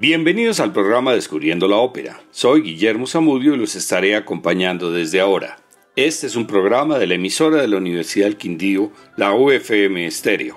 Bienvenidos 0.00 0.60
al 0.60 0.72
programa 0.72 1.12
Descubriendo 1.12 1.66
la 1.66 1.78
Ópera. 1.78 2.20
Soy 2.30 2.62
Guillermo 2.62 3.08
Zamudio 3.08 3.54
y 3.54 3.56
los 3.56 3.74
estaré 3.74 4.14
acompañando 4.14 4.92
desde 4.92 5.18
ahora. 5.18 5.58
Este 5.96 6.28
es 6.28 6.36
un 6.36 6.46
programa 6.46 7.00
de 7.00 7.08
la 7.08 7.14
emisora 7.14 7.60
de 7.60 7.66
la 7.66 7.78
Universidad 7.78 8.26
del 8.26 8.36
Quindío, 8.36 8.92
la 9.16 9.34
UFM 9.34 10.06
Estéreo. 10.06 10.56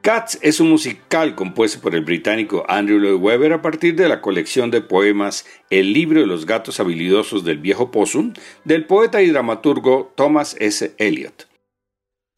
Cats 0.00 0.38
es 0.40 0.60
un 0.60 0.70
musical 0.70 1.34
compuesto 1.34 1.82
por 1.82 1.94
el 1.94 2.00
británico 2.00 2.64
Andrew 2.68 2.98
Lloyd 2.98 3.20
Webber 3.20 3.52
a 3.52 3.60
partir 3.60 3.94
de 3.96 4.08
la 4.08 4.22
colección 4.22 4.70
de 4.70 4.80
poemas 4.80 5.44
El 5.68 5.92
libro 5.92 6.20
de 6.20 6.26
los 6.26 6.46
gatos 6.46 6.80
habilidosos 6.80 7.44
del 7.44 7.58
viejo 7.58 7.90
Possum 7.90 8.32
del 8.64 8.86
poeta 8.86 9.20
y 9.20 9.28
dramaturgo 9.28 10.10
Thomas 10.16 10.56
S. 10.58 10.94
Eliot. 10.96 11.49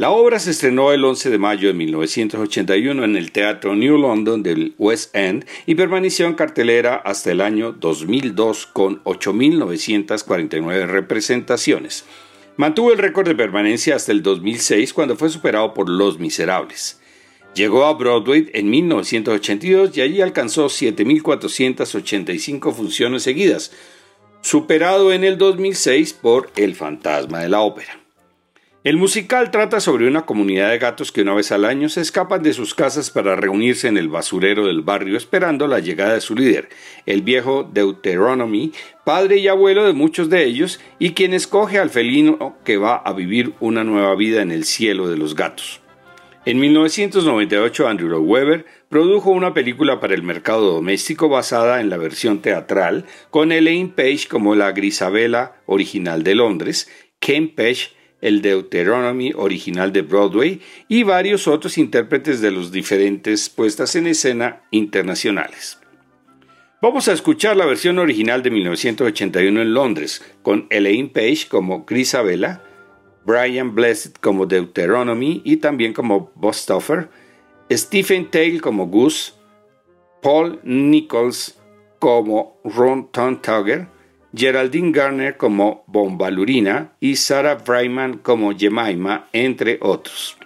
La 0.02 0.10
obra 0.10 0.40
se 0.40 0.50
estrenó 0.50 0.92
el 0.92 1.04
11 1.04 1.30
de 1.30 1.38
mayo 1.38 1.68
de 1.68 1.74
1981 1.74 3.04
en 3.04 3.14
el 3.14 3.30
Teatro 3.30 3.76
New 3.76 3.98
London 3.98 4.42
del 4.42 4.74
West 4.76 5.14
End 5.14 5.46
y 5.64 5.76
permaneció 5.76 6.26
en 6.26 6.34
cartelera 6.34 6.96
hasta 6.96 7.30
el 7.30 7.40
año 7.40 7.70
2002 7.70 8.66
con 8.66 9.00
8.949 9.04 10.88
representaciones. 10.88 12.04
Mantuvo 12.56 12.90
el 12.90 12.98
récord 12.98 13.28
de 13.28 13.36
permanencia 13.36 13.94
hasta 13.94 14.10
el 14.10 14.24
2006 14.24 14.92
cuando 14.92 15.14
fue 15.14 15.30
superado 15.30 15.72
por 15.72 15.88
Los 15.88 16.18
Miserables. 16.18 17.00
Llegó 17.54 17.84
a 17.84 17.94
Broadway 17.94 18.50
en 18.54 18.70
1982 18.70 19.96
y 19.96 20.00
allí 20.00 20.20
alcanzó 20.20 20.66
7.485 20.66 22.74
funciones 22.74 23.22
seguidas, 23.22 23.70
superado 24.40 25.12
en 25.12 25.22
el 25.22 25.38
2006 25.38 26.12
por 26.14 26.50
El 26.56 26.74
Fantasma 26.74 27.38
de 27.38 27.50
la 27.50 27.60
Ópera. 27.60 28.01
El 28.84 28.96
musical 28.96 29.52
trata 29.52 29.78
sobre 29.78 30.08
una 30.08 30.26
comunidad 30.26 30.70
de 30.70 30.78
gatos 30.78 31.12
que 31.12 31.22
una 31.22 31.34
vez 31.34 31.52
al 31.52 31.64
año 31.64 31.88
se 31.88 32.00
escapan 32.00 32.42
de 32.42 32.52
sus 32.52 32.74
casas 32.74 33.10
para 33.10 33.36
reunirse 33.36 33.86
en 33.86 33.96
el 33.96 34.08
basurero 34.08 34.66
del 34.66 34.80
barrio 34.80 35.16
esperando 35.16 35.68
la 35.68 35.78
llegada 35.78 36.14
de 36.14 36.20
su 36.20 36.34
líder, 36.34 36.68
el 37.06 37.22
viejo 37.22 37.62
Deuteronomy, 37.62 38.72
padre 39.04 39.36
y 39.36 39.46
abuelo 39.46 39.84
de 39.84 39.92
muchos 39.92 40.28
de 40.30 40.44
ellos, 40.44 40.80
y 40.98 41.12
quien 41.12 41.32
escoge 41.32 41.78
al 41.78 41.90
felino 41.90 42.56
que 42.64 42.76
va 42.76 42.96
a 42.96 43.12
vivir 43.12 43.52
una 43.60 43.84
nueva 43.84 44.16
vida 44.16 44.42
en 44.42 44.50
el 44.50 44.64
cielo 44.64 45.08
de 45.08 45.16
los 45.16 45.36
gatos. 45.36 45.80
En 46.44 46.58
1998 46.58 47.86
Andrew 47.86 48.18
Webber 48.18 48.66
produjo 48.88 49.30
una 49.30 49.54
película 49.54 50.00
para 50.00 50.14
el 50.14 50.24
mercado 50.24 50.72
doméstico 50.72 51.28
basada 51.28 51.80
en 51.80 51.88
la 51.88 51.98
versión 51.98 52.40
teatral 52.40 53.06
con 53.30 53.52
Elaine 53.52 53.92
Page 53.94 54.26
como 54.28 54.56
la 54.56 54.72
Grisabella 54.72 55.52
original 55.66 56.24
de 56.24 56.34
Londres, 56.34 56.90
Ken 57.20 57.54
Page 57.54 58.01
el 58.22 58.40
Deuteronomy 58.40 59.32
original 59.36 59.92
de 59.92 60.00
Broadway 60.00 60.60
y 60.88 61.02
varios 61.02 61.46
otros 61.46 61.76
intérpretes 61.76 62.40
de 62.40 62.50
los 62.50 62.72
diferentes 62.72 63.50
puestas 63.50 63.94
en 63.96 64.06
escena 64.06 64.62
internacionales. 64.70 65.78
Vamos 66.80 67.06
a 67.08 67.12
escuchar 67.12 67.56
la 67.56 67.66
versión 67.66 67.98
original 67.98 68.42
de 68.42 68.50
1981 68.50 69.62
en 69.62 69.74
Londres, 69.74 70.24
con 70.42 70.66
Elaine 70.70 71.10
Page 71.10 71.46
como 71.48 71.84
Grisabella, 71.84 72.62
Brian 73.24 73.74
Blessed 73.74 74.14
como 74.20 74.46
Deuteronomy 74.46 75.42
y 75.44 75.58
también 75.58 75.92
como 75.92 76.32
Bostoffer, 76.34 77.08
Stephen 77.70 78.30
Taylor 78.30 78.60
como 78.60 78.86
Goose, 78.86 79.32
Paul 80.22 80.60
Nichols 80.64 81.58
como 81.98 82.60
Ron 82.64 83.10
Tugger, 83.12 83.86
Geraldine 84.34 84.92
Garner 84.92 85.36
como 85.36 85.84
Bombalurina 85.86 86.92
y 87.00 87.16
Sarah 87.16 87.56
Bryman 87.56 88.18
como 88.18 88.56
Jemima, 88.56 89.28
entre 89.32 89.78
otros. 89.80 90.36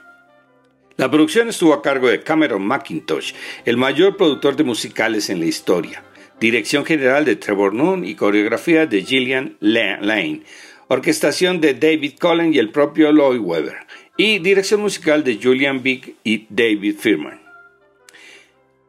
La 0.97 1.11
producción 1.11 1.49
estuvo 1.49 1.75
a 1.75 1.83
cargo 1.83 2.09
de 2.09 2.23
Cameron 2.23 2.67
McIntosh, 2.67 3.35
el 3.65 3.77
mayor 3.77 4.17
productor 4.17 4.57
de 4.57 4.65
musicales 4.65 5.31
en 5.31 5.41
la 5.41 5.47
historia. 5.47 6.03
Dirección 6.41 6.85
general 6.85 7.25
de 7.25 7.37
Trevor 7.37 7.75
Noon 7.75 8.05
y 8.05 8.15
coreografía 8.15 8.87
de 8.87 9.03
Gillian 9.03 9.57
Lane. 9.61 10.43
Orquestación 10.89 11.61
de 11.61 11.75
David 11.75 12.15
Cullen 12.21 12.55
y 12.55 12.59
el 12.59 12.71
propio 12.71 13.13
Lloyd 13.13 13.41
Webber. 13.41 13.87
Y 14.17 14.39
dirección 14.39 14.81
musical 14.81 15.23
de 15.23 15.39
Julian 15.43 15.83
Big 15.83 16.17
y 16.25 16.47
David 16.49 16.97
Firman. 16.99 17.46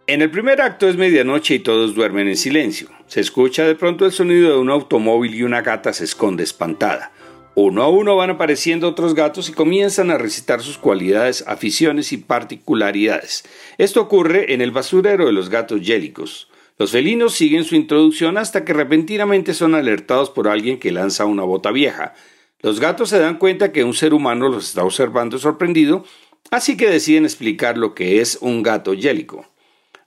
En 0.09 0.21
el 0.21 0.31
primer 0.31 0.61
acto 0.61 0.87
es 0.87 0.95
medianoche 0.95 1.55
y 1.55 1.59
todos 1.59 1.93
duermen 1.93 2.29
en 2.29 2.37
silencio. 2.37 2.87
Se 3.07 3.19
escucha 3.19 3.65
de 3.65 3.75
pronto 3.75 4.05
el 4.05 4.13
sonido 4.13 4.51
de 4.51 4.57
un 4.57 4.69
automóvil 4.69 5.35
y 5.35 5.43
una 5.43 5.61
gata 5.61 5.91
se 5.91 6.05
esconde 6.05 6.45
espantada. 6.45 7.11
Uno 7.55 7.83
a 7.83 7.89
uno 7.89 8.15
van 8.15 8.29
apareciendo 8.29 8.87
otros 8.87 9.13
gatos 9.15 9.49
y 9.49 9.51
comienzan 9.51 10.09
a 10.09 10.17
recitar 10.17 10.61
sus 10.61 10.77
cualidades, 10.77 11.43
aficiones 11.45 12.13
y 12.13 12.17
particularidades. 12.19 13.43
Esto 13.77 13.99
ocurre 13.99 14.53
en 14.53 14.61
el 14.61 14.71
basurero 14.71 15.25
de 15.25 15.33
los 15.33 15.49
gatos 15.49 15.81
yélicos. 15.81 16.47
Los 16.77 16.91
felinos 16.91 17.33
siguen 17.33 17.65
su 17.65 17.75
introducción 17.75 18.37
hasta 18.37 18.63
que 18.63 18.71
repentinamente 18.71 19.53
son 19.53 19.75
alertados 19.75 20.29
por 20.29 20.47
alguien 20.47 20.79
que 20.79 20.93
lanza 20.93 21.25
una 21.25 21.43
bota 21.43 21.71
vieja. 21.71 22.13
Los 22.61 22.79
gatos 22.79 23.09
se 23.09 23.19
dan 23.19 23.37
cuenta 23.37 23.73
que 23.73 23.83
un 23.83 23.93
ser 23.93 24.13
humano 24.13 24.47
los 24.47 24.69
está 24.69 24.85
observando 24.85 25.37
sorprendido, 25.37 26.05
así 26.49 26.77
que 26.77 26.89
deciden 26.89 27.25
explicar 27.25 27.77
lo 27.77 27.93
que 27.93 28.21
es 28.21 28.37
un 28.39 28.63
gato 28.63 28.93
yélico. 28.93 29.45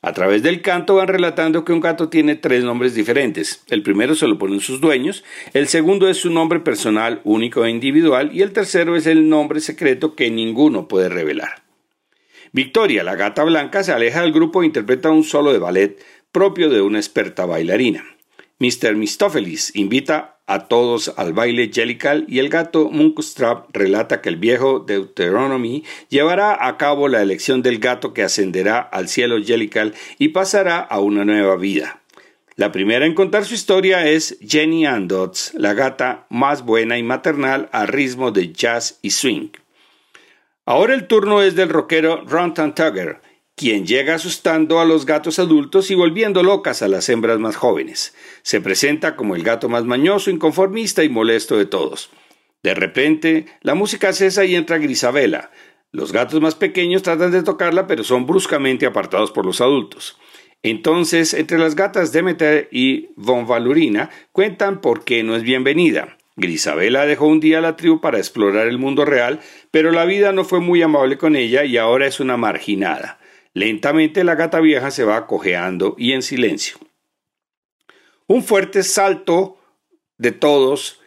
A 0.03 0.15
través 0.15 0.43
del 0.43 0.63
canto 0.63 0.95
van 0.95 1.09
relatando 1.09 1.65
que 1.65 1.75
un 1.75 1.81
gato 1.81 2.09
tiene 2.09 2.35
tres 2.35 2.65
nombres 2.65 2.95
diferentes. 2.95 3.63
El 3.69 3.83
primero 3.83 4.15
se 4.15 4.27
lo 4.27 4.39
ponen 4.39 4.61
sus 4.61 4.81
dueños, 4.81 5.25
el 5.53 5.69
segundo 5.69 6.09
es 6.09 6.17
su 6.17 6.31
nombre 6.31 6.61
personal 6.61 7.21
único 7.25 7.67
e 7.67 7.71
individual 7.71 8.31
y 8.33 8.41
el 8.41 8.53
tercero 8.53 8.97
es 8.97 9.07
el 9.07 9.29
nombre 9.29 9.61
secreto 9.61 10.15
que 10.15 10.31
ninguno 10.31 10.89
puede 10.89 11.11
revelar. 11.11 11.65
Victoria, 12.53 13.05
la 13.05 13.15
gata 13.15 13.45
blanca, 13.45 13.85
se 13.85 13.93
aleja 13.93 14.23
del 14.23 14.33
grupo 14.33 14.63
e 14.63 14.67
interpreta 14.67 15.11
un 15.11 15.23
solo 15.23 15.53
de 15.53 15.59
ballet 15.59 16.03
propio 16.33 16.71
de 16.71 16.81
una 16.81 16.99
experta 16.99 17.45
bailarina. 17.45 18.05
Mr. 18.59 18.97
Mistopheles 18.97 19.77
invita 19.77 20.40
a 20.51 20.67
todos 20.67 21.15
al 21.17 21.33
baile 21.33 21.71
Jellical 21.73 22.25
y 22.27 22.41
el 22.41 22.49
gato 22.49 22.91
Munkstrap 22.91 23.69
relata 23.73 24.21
que 24.21 24.29
el 24.29 24.37
viejo 24.37 24.81
Deuteronomy 24.81 25.85
llevará 26.09 26.67
a 26.67 26.77
cabo 26.77 27.07
la 27.07 27.23
elección 27.23 27.63
del 27.63 27.79
gato 27.79 28.13
que 28.13 28.25
ascenderá 28.25 28.81
al 28.81 29.09
cielo 29.09 29.37
Jellical 29.41 29.95
y 30.19 30.31
pasará 30.31 30.81
a 30.81 30.99
una 30.99 31.25
nueva 31.25 31.55
vida. 31.55 32.01
La 32.57 32.73
primera 32.73 33.07
en 33.07 33.15
contar 33.15 33.45
su 33.45 33.55
historia 33.55 34.09
es 34.09 34.39
Jenny 34.45 34.87
Andots, 34.87 35.55
la 35.55 35.73
gata 35.73 36.27
más 36.31 36.65
buena 36.65 36.99
y 36.99 37.05
maternal 37.05 37.69
al 37.71 37.87
ritmo 37.87 38.33
de 38.33 38.53
jazz 38.53 38.99
y 39.03 39.11
swing. 39.11 39.51
Ahora 40.67 40.95
el 40.95 41.07
turno 41.07 41.43
es 41.43 41.55
del 41.55 41.69
rockero 41.69 42.25
Ron 42.27 42.55
Tugger, 42.55 43.21
quien 43.61 43.85
llega 43.85 44.15
asustando 44.15 44.81
a 44.81 44.87
los 44.87 45.05
gatos 45.05 45.39
adultos 45.39 45.91
y 45.91 45.95
volviendo 45.95 46.43
locas 46.43 46.81
a 46.81 46.89
las 46.89 47.11
hembras 47.11 47.39
más 47.39 47.57
jóvenes. 47.57 48.15
Se 48.41 48.63
presenta 48.63 49.17
como 49.17 49.37
el 49.37 49.43
gato 49.43 49.69
más 49.69 49.85
mañoso, 49.85 50.31
inconformista 50.31 51.05
y 51.05 51.11
molesto 51.11 51.59
de 51.59 51.67
todos. 51.67 52.09
De 52.63 52.73
repente, 52.73 53.45
la 53.61 53.75
música 53.75 54.15
cesa 54.15 54.47
y 54.47 54.57
entra 54.57 54.79
Grisabela. 54.79 55.51
Los 55.93 56.11
gatos 56.11 56.41
más 56.41 56.55
pequeños 56.55 57.03
tratan 57.03 57.33
de 57.33 57.43
tocarla, 57.43 57.87
pero 57.87 58.03
son 58.03 58.25
bruscamente 58.25 58.87
apartados 58.87 59.31
por 59.31 59.45
los 59.45 59.61
adultos. 59.61 60.17
Entonces, 60.63 61.35
entre 61.35 61.59
las 61.59 61.77
gatas 61.77 62.13
Demeter 62.13 62.67
y 62.73 63.11
Von 63.17 63.47
Valurina 63.47 64.09
cuentan 64.33 64.81
por 64.81 65.05
qué 65.05 65.23
no 65.23 65.37
es 65.37 65.43
bienvenida. 65.43 66.17
Grisabela 66.37 67.05
dejó 67.05 67.27
un 67.27 67.41
día 67.41 67.61
la 67.61 67.77
tribu 67.77 68.01
para 68.01 68.17
explorar 68.17 68.69
el 68.69 68.79
mundo 68.79 69.05
real, 69.05 69.41
pero 69.71 69.93
la 69.93 70.07
vida 70.07 70.33
no 70.33 70.45
fue 70.45 70.61
muy 70.61 70.81
amable 70.81 71.19
con 71.19 71.37
ella 71.37 71.67
y 71.67 71.77
ahora 71.77 72.07
es 72.07 72.21
una 72.21 72.39
marginada. 72.39 73.20
Lentamente 73.53 74.25
la 74.25 74.37
gata 74.37 74.61
vieja 74.61 74.91
se 74.91 75.05
va 75.05 75.27
cojeando 75.27 75.97
y 75.99 76.13
en 76.13 76.23
silencio. 76.23 76.79
Un 78.27 78.45
fuerte 78.45 78.83
salto 78.83 79.59
de 80.19 80.33
todos 80.33 81.01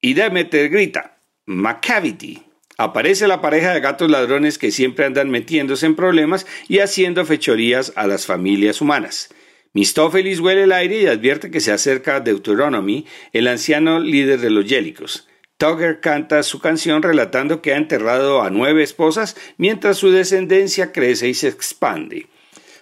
y 0.00 0.14
Demeter 0.14 0.68
grita 0.68 1.18
Macavity. 1.46 2.42
Aparece 2.78 3.26
la 3.26 3.40
pareja 3.40 3.74
de 3.74 3.80
gatos 3.80 4.10
ladrones 4.10 4.58
que 4.58 4.70
siempre 4.70 5.04
andan 5.04 5.30
metiéndose 5.30 5.86
en 5.86 5.96
problemas 5.96 6.46
y 6.68 6.78
haciendo 6.78 7.24
fechorías 7.24 7.92
a 7.96 8.06
las 8.06 8.26
familias 8.26 8.80
humanas. 8.80 9.34
Mistófelis 9.72 10.40
huele 10.40 10.64
el 10.64 10.72
aire 10.72 11.02
y 11.02 11.06
advierte 11.06 11.50
que 11.50 11.60
se 11.60 11.72
acerca 11.72 12.20
Deuteronomy, 12.20 13.06
el 13.32 13.48
anciano 13.48 14.00
líder 14.00 14.40
de 14.40 14.50
los 14.50 14.66
yélicos. 14.66 15.28
Tugger 15.62 16.00
canta 16.00 16.42
su 16.42 16.58
canción 16.58 17.04
relatando 17.04 17.62
que 17.62 17.72
ha 17.72 17.76
enterrado 17.76 18.42
a 18.42 18.50
nueve 18.50 18.82
esposas 18.82 19.36
mientras 19.58 19.96
su 19.96 20.10
descendencia 20.10 20.90
crece 20.90 21.28
y 21.28 21.34
se 21.34 21.46
expande. 21.46 22.26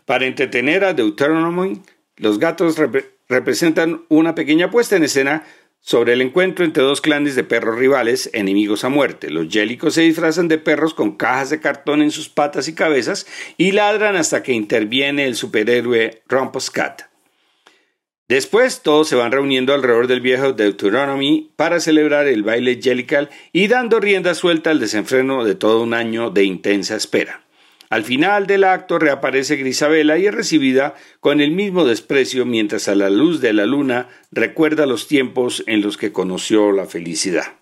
Para 0.06 0.24
entretener 0.24 0.84
a 0.84 0.94
Deuteronomy, 0.94 1.82
los 2.16 2.38
gatos 2.38 2.76
representan 3.28 4.06
una 4.08 4.34
pequeña 4.34 4.70
puesta 4.70 4.96
en 4.96 5.04
escena 5.04 5.44
sobre 5.80 6.14
el 6.14 6.22
encuentro 6.22 6.64
entre 6.64 6.82
dos 6.82 7.02
clanes 7.02 7.34
de 7.34 7.44
perros 7.44 7.78
rivales, 7.78 8.30
enemigos 8.32 8.82
a 8.82 8.88
muerte. 8.88 9.28
Los 9.28 9.50
yélicos 9.50 9.92
se 9.92 10.00
disfrazan 10.00 10.48
de 10.48 10.56
perros 10.56 10.94
con 10.94 11.18
cajas 11.18 11.50
de 11.50 11.60
cartón 11.60 12.00
en 12.00 12.10
sus 12.10 12.30
patas 12.30 12.66
y 12.66 12.74
cabezas 12.74 13.26
y 13.58 13.72
ladran 13.72 14.16
hasta 14.16 14.42
que 14.42 14.54
interviene 14.54 15.26
el 15.26 15.36
superhéroe 15.36 16.22
Cat. 16.72 17.09
Después 18.30 18.82
todos 18.82 19.08
se 19.08 19.16
van 19.16 19.32
reuniendo 19.32 19.74
alrededor 19.74 20.06
del 20.06 20.20
viejo 20.20 20.52
Deuteronomy 20.52 21.50
para 21.56 21.80
celebrar 21.80 22.28
el 22.28 22.44
baile 22.44 22.78
Jellical 22.80 23.28
y 23.52 23.66
dando 23.66 23.98
rienda 23.98 24.36
suelta 24.36 24.70
al 24.70 24.78
desenfreno 24.78 25.42
de 25.42 25.56
todo 25.56 25.82
un 25.82 25.94
año 25.94 26.30
de 26.30 26.44
intensa 26.44 26.94
espera. 26.94 27.42
Al 27.88 28.04
final 28.04 28.46
del 28.46 28.62
acto 28.62 29.00
reaparece 29.00 29.56
Grisabela 29.56 30.16
y 30.16 30.28
es 30.28 30.32
recibida 30.32 30.94
con 31.18 31.40
el 31.40 31.50
mismo 31.50 31.84
desprecio 31.84 32.46
mientras 32.46 32.86
a 32.86 32.94
la 32.94 33.10
luz 33.10 33.40
de 33.40 33.52
la 33.52 33.66
luna 33.66 34.06
recuerda 34.30 34.86
los 34.86 35.08
tiempos 35.08 35.64
en 35.66 35.80
los 35.80 35.96
que 35.96 36.12
conoció 36.12 36.70
la 36.70 36.86
felicidad. 36.86 37.59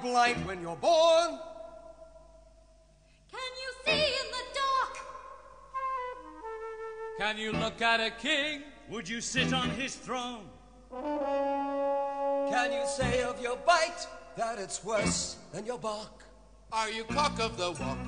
Blind 0.00 0.46
when 0.46 0.60
you're 0.60 0.76
born? 0.76 1.38
Can 3.30 3.50
you 3.62 3.70
see 3.84 4.04
in 4.04 4.30
the 4.30 4.44
dark? 4.54 4.98
Can 7.18 7.38
you 7.38 7.52
look 7.52 7.80
at 7.82 8.00
a 8.00 8.10
king? 8.10 8.62
Would 8.88 9.08
you 9.08 9.20
sit 9.20 9.52
on 9.52 9.70
his 9.70 9.94
throne? 9.94 10.48
Can 12.50 12.72
you 12.72 12.84
say 12.86 13.22
of 13.22 13.40
your 13.40 13.56
bite 13.58 14.06
that 14.36 14.58
it's 14.58 14.82
worse 14.84 15.36
than 15.52 15.64
your 15.64 15.78
bark? 15.78 16.24
Are 16.72 16.90
you 16.90 17.04
cock 17.04 17.38
of 17.40 17.56
the 17.56 17.72
walk? 17.72 17.98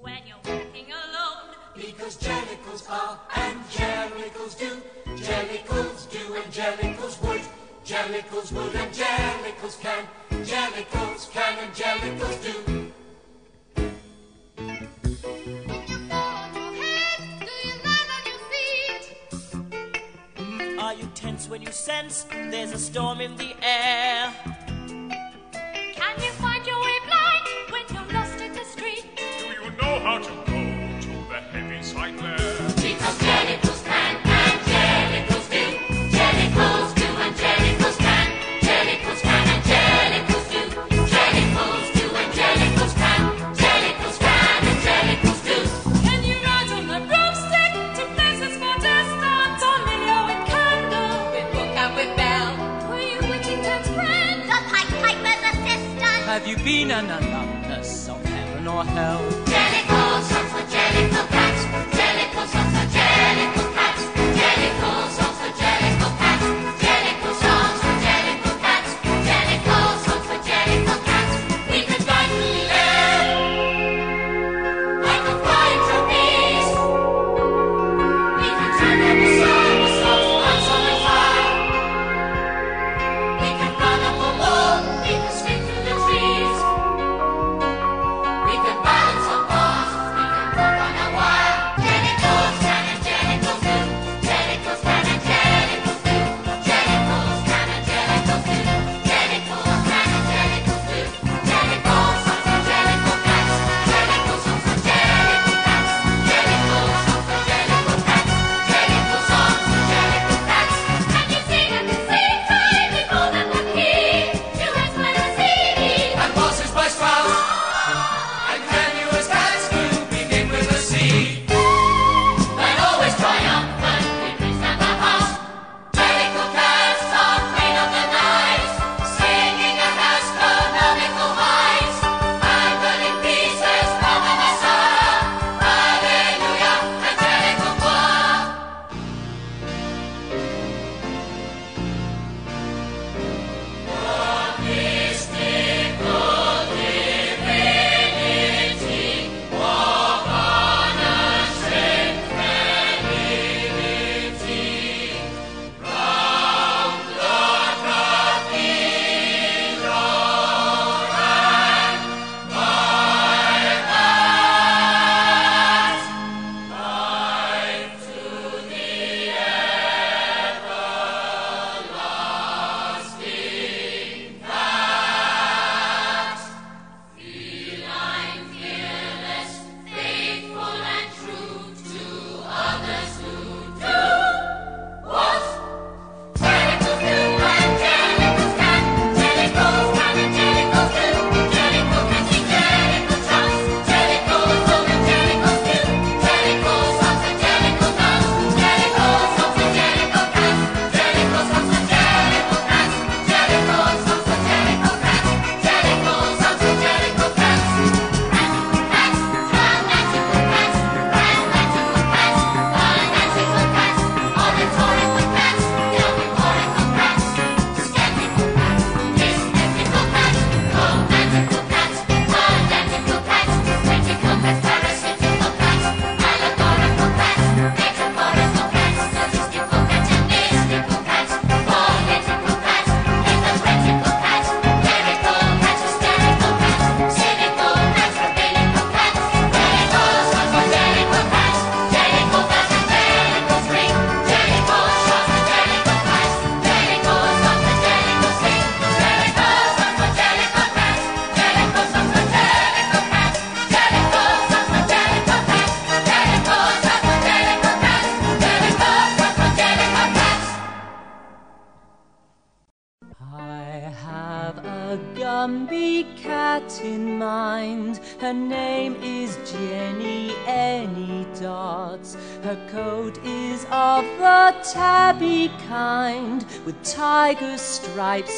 When 0.00 0.18
you're 0.26 0.36
walking 0.44 0.86
alone? 0.86 1.54
Because 1.74 2.16
jellicles 2.18 2.90
are 2.90 3.18
and 3.36 3.58
jellicles 3.70 4.58
do, 4.58 4.80
jellicles 5.16 6.10
do 6.10 6.34
and 6.34 6.52
jellicles 6.52 7.22
would. 7.22 7.40
Jellicles 7.84 8.52
would 8.52 8.74
and 8.76 8.94
jellicles 8.94 9.80
can, 9.80 10.06
jellicles 10.44 11.30
can 11.32 11.58
and 11.58 11.74
jellicles 11.74 12.42
do. 12.42 12.92
Are 20.78 20.94
you 20.94 21.08
tense 21.14 21.48
when 21.48 21.60
you 21.60 21.72
sense 21.72 22.24
there's 22.50 22.70
a 22.70 22.78
storm 22.78 23.20
in 23.20 23.36
the 23.36 23.52
air? 23.62 24.32
Assistant. 56.64 57.10
Have 57.10 57.21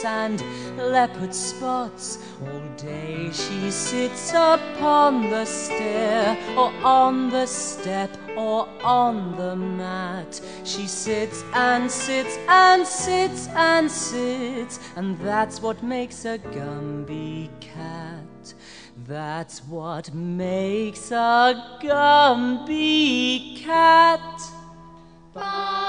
and 0.05 0.43
leopard 0.77 1.35
spots. 1.35 2.19
All 2.43 2.61
day 2.77 3.31
she 3.33 3.71
sits 3.71 4.31
upon 4.31 5.31
the 5.31 5.45
stair, 5.45 6.37
or 6.57 6.73
on 6.85 7.31
the 7.31 7.47
step, 7.47 8.11
or 8.37 8.69
on 8.83 9.37
the 9.37 9.57
mat. 9.57 10.41
She 10.65 10.87
sits 10.87 11.45
and 11.53 11.91
sits 11.91 12.39
and 12.49 12.87
sits 12.87 13.49
and 13.49 13.91
sits, 13.91 14.79
and 14.97 15.19
that's 15.19 15.61
what 15.61 15.83
makes 15.83 16.25
a 16.25 16.39
Gumbie 16.39 17.51
cat. 17.61 18.55
That's 19.07 19.63
what 19.65 20.15
makes 20.15 21.11
a 21.11 21.79
Gumbie 21.83 23.63
cat. 23.65 24.41
But 25.33 25.84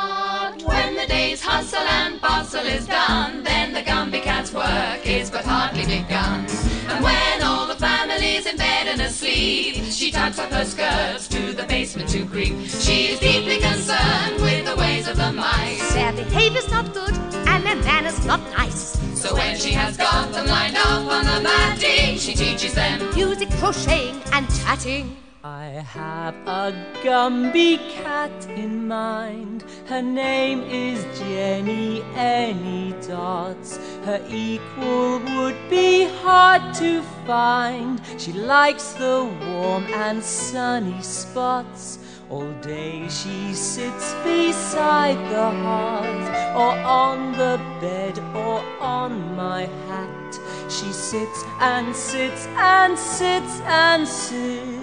when 0.63 0.95
the 0.95 1.05
day's 1.07 1.41
hustle 1.41 1.79
and 1.79 2.19
bustle 2.21 2.65
is 2.65 2.87
done, 2.87 3.43
then 3.43 3.73
the 3.73 3.81
Gumbie 3.81 4.21
cat's 4.21 4.53
work 4.53 5.05
is 5.05 5.29
but 5.29 5.43
hardly 5.45 5.83
begun. 5.83 6.45
And 6.87 7.03
when 7.03 7.41
all 7.43 7.67
the 7.67 7.75
family's 7.75 8.45
in 8.45 8.57
bed 8.57 8.87
and 8.87 9.01
asleep, 9.01 9.83
she 9.85 10.11
tucks 10.11 10.39
up 10.39 10.51
her 10.51 10.65
skirts 10.65 11.27
to 11.29 11.53
the 11.53 11.63
basement 11.63 12.09
to 12.09 12.25
creep. 12.25 12.53
She 12.67 13.07
is 13.07 13.19
deeply 13.19 13.59
concerned 13.59 14.41
with 14.41 14.65
the 14.65 14.75
ways 14.75 15.07
of 15.07 15.17
the 15.17 15.31
mice. 15.31 15.93
Their 15.93 16.13
behavior's 16.13 16.69
not 16.69 16.93
good 16.93 17.15
and 17.47 17.65
their 17.65 17.75
manners 17.77 18.25
not 18.25 18.41
nice. 18.51 18.99
So 19.19 19.33
when 19.35 19.57
she 19.57 19.71
has 19.73 19.97
got 19.97 20.31
them 20.31 20.47
lined 20.47 20.77
up 20.77 21.05
on 21.11 21.25
the 21.25 21.41
matting, 21.41 22.17
she 22.17 22.33
teaches 22.33 22.73
them 22.73 23.13
Music, 23.15 23.49
crocheting, 23.51 24.21
and 24.31 24.47
chatting. 24.61 25.24
I 25.47 25.85
have 25.93 26.33
a 26.47 26.73
Gumbie 27.03 27.77
cat 27.91 28.47
in 28.49 28.87
mind. 28.87 29.63
Her 29.85 30.01
name 30.01 30.61
is 30.61 31.05
Jenny 31.19 32.01
Any 32.15 32.95
Dots. 33.07 33.77
Her 34.05 34.25
equal 34.27 35.19
would 35.19 35.69
be 35.69 36.05
hard 36.23 36.73
to 36.81 37.03
find. 37.27 38.01
She 38.17 38.33
likes 38.33 38.93
the 38.93 39.31
warm 39.51 39.83
and 39.93 40.23
sunny 40.23 40.99
spots. 41.03 41.99
All 42.31 42.51
day 42.53 43.07
she 43.07 43.53
sits 43.53 44.15
beside 44.23 45.19
the 45.29 45.51
hearth, 45.61 46.27
or 46.57 46.73
on 46.81 47.33
the 47.33 47.61
bed, 47.79 48.17
or 48.33 48.63
on 48.81 49.35
my 49.35 49.69
hat. 49.89 50.39
She 50.71 50.91
sits 50.91 51.43
and 51.59 51.95
sits 51.95 52.47
and 52.57 52.97
sits 52.97 53.61
and 53.61 54.07
sits, 54.07 54.74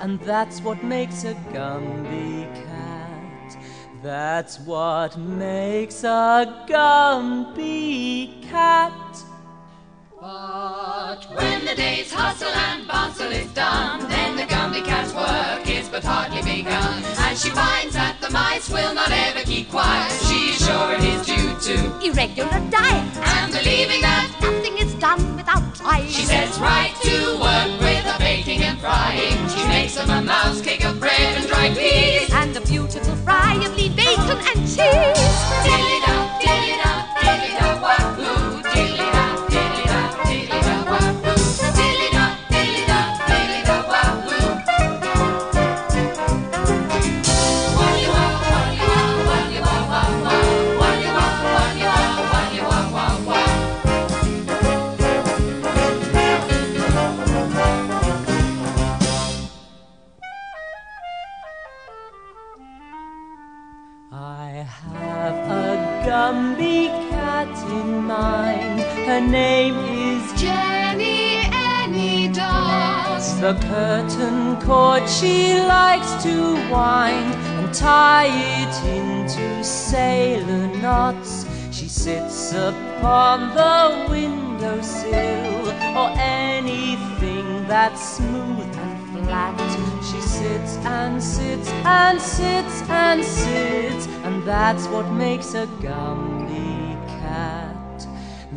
and 0.00 0.18
that's 0.20 0.60
what 0.60 0.82
makes 0.82 1.24
a 1.24 1.34
Gumbie 1.52 2.48
cat. 2.54 3.56
That's 4.02 4.58
what 4.60 5.18
makes 5.18 6.04
a 6.04 6.64
Gumbie 6.68 8.42
cat. 8.48 9.24
But 10.20 11.24
when 11.32 11.64
the 11.64 11.74
day's 11.74 12.12
hustle 12.12 12.48
and 12.52 12.86
bustle 12.86 13.32
is 13.32 13.50
done, 13.54 14.06
then 14.10 14.36
the 14.36 14.42
Gumbie 14.42 14.84
cat's 14.84 15.14
work 15.14 15.66
is 15.66 15.88
but 15.88 16.04
hardly 16.04 16.42
begun. 16.42 17.02
And 17.24 17.38
she 17.38 17.48
finds 17.48 17.94
that 17.94 18.20
the 18.20 18.28
mice 18.28 18.68
will 18.68 18.92
not 18.92 19.10
ever 19.10 19.40
keep 19.44 19.70
quiet. 19.70 20.12
She 20.28 20.50
is 20.52 20.58
sure 20.60 20.92
it 20.92 21.04
is 21.04 21.24
due 21.24 21.56
to 21.72 22.06
Irregular 22.06 22.60
diet. 22.68 23.16
and 23.16 23.50
believing 23.50 24.02
that 24.02 24.28
Nothing 24.42 24.76
is 24.76 24.92
done 24.96 25.36
without 25.36 25.74
trying. 25.74 26.06
she 26.08 26.24
sets 26.24 26.58
right 26.58 26.94
to 27.00 27.16
work 27.40 27.80
with 27.80 28.04
the 28.04 28.16
baking 28.18 28.60
and 28.62 28.78
frying. 28.78 29.38
She 29.48 29.66
makes 29.68 29.94
them 29.94 30.10
a 30.10 30.20
mouse 30.20 30.60
cake 30.60 30.84
of 30.84 31.00
bread 31.00 31.38
and 31.38 31.46
dried 31.48 31.74
peas. 31.78 32.28
and 32.30 32.54
a 32.54 32.60
beautiful 32.60 33.16
fry 33.24 33.54
of 33.64 33.74
lean 33.74 33.96
bacon 33.96 34.36
and 34.52 34.68
smooth 88.20 88.76
and 88.84 89.26
flat. 89.26 89.58
She 90.08 90.20
sits 90.20 90.72
and 90.98 91.22
sits 91.22 91.68
and 92.00 92.20
sits 92.20 92.82
and 92.88 93.24
sits, 93.24 94.06
and 94.24 94.42
that's 94.44 94.86
what 94.88 95.06
makes 95.12 95.54
a 95.54 95.66
Gumbie 95.84 96.96
cat. 97.20 98.06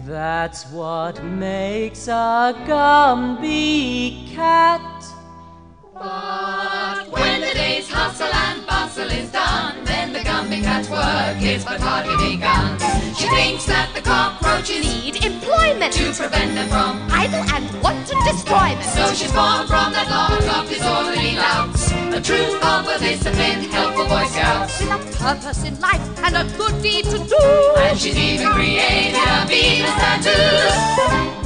That's 0.06 0.62
what 0.72 1.24
makes 1.24 2.08
a 2.08 2.54
Gumbie 2.68 4.34
cat. 4.36 4.82
But 5.94 7.08
when 7.10 7.42
the 7.42 7.54
day's 7.54 7.90
hustle 7.90 8.34
and 8.48 8.66
bustle 8.68 9.12
is 9.12 9.32
done, 9.32 9.73
Gumbie 10.64 10.90
work 10.90 11.42
is 11.42 11.66
but 11.66 11.80
hardly 11.82 12.16
begun. 12.36 12.80
She 13.16 13.28
thinks 13.28 13.66
that 13.66 13.92
the 13.94 14.02
cockroaches 14.02 14.80
Need 14.80 15.26
employment. 15.26 15.94
to 15.94 16.14
prevent 16.14 16.56
them 16.56 16.70
from 16.70 17.06
Idle 17.12 17.44
and 17.54 17.84
want 17.84 18.08
to 18.08 18.16
destroy 18.24 18.72
them. 18.80 18.84
So 18.96 19.14
she's 19.14 19.32
born 19.34 19.68
from 19.68 19.92
that 19.92 20.08
lot 20.10 20.40
of 20.40 20.70
disorderly 20.70 21.36
louts. 21.36 21.92
A 21.92 22.22
true 22.22 22.38
troop 22.38 22.66
of 22.66 22.86
well-disciplined, 22.86 23.66
helpful 23.74 24.08
Boy 24.08 24.26
Scouts. 24.26 24.80
with 24.80 24.92
a 24.92 25.18
purpose 25.18 25.64
in 25.66 25.80
life 25.82 26.04
and 26.24 26.38
a 26.38 26.46
good 26.58 26.82
deed 26.82 27.06
to 27.06 27.20
do. 27.20 27.44
And 27.78 28.00
she's 28.00 28.18
even 28.18 28.48
created 28.54 29.16
a 29.20 29.46
Venus 29.46 29.92
tattoo. 30.00 31.43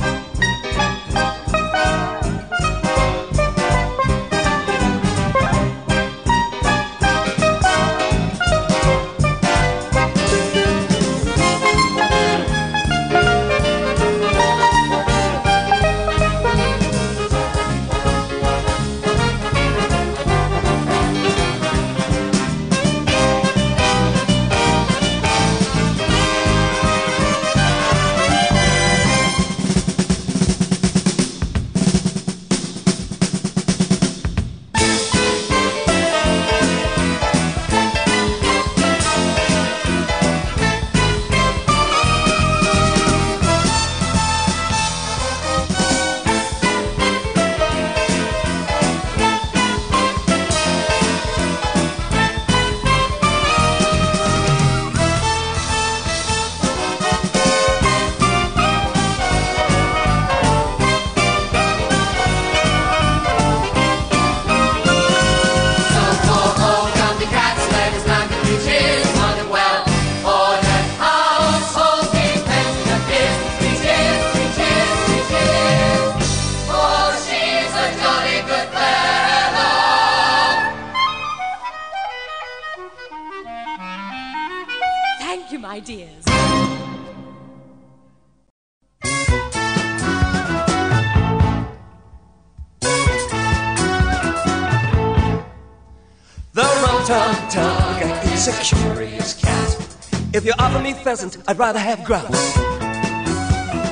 Pheasant, 101.07 101.37
I'd 101.47 101.57
rather 101.57 101.79
have 101.79 102.03
grouse. 102.03 102.57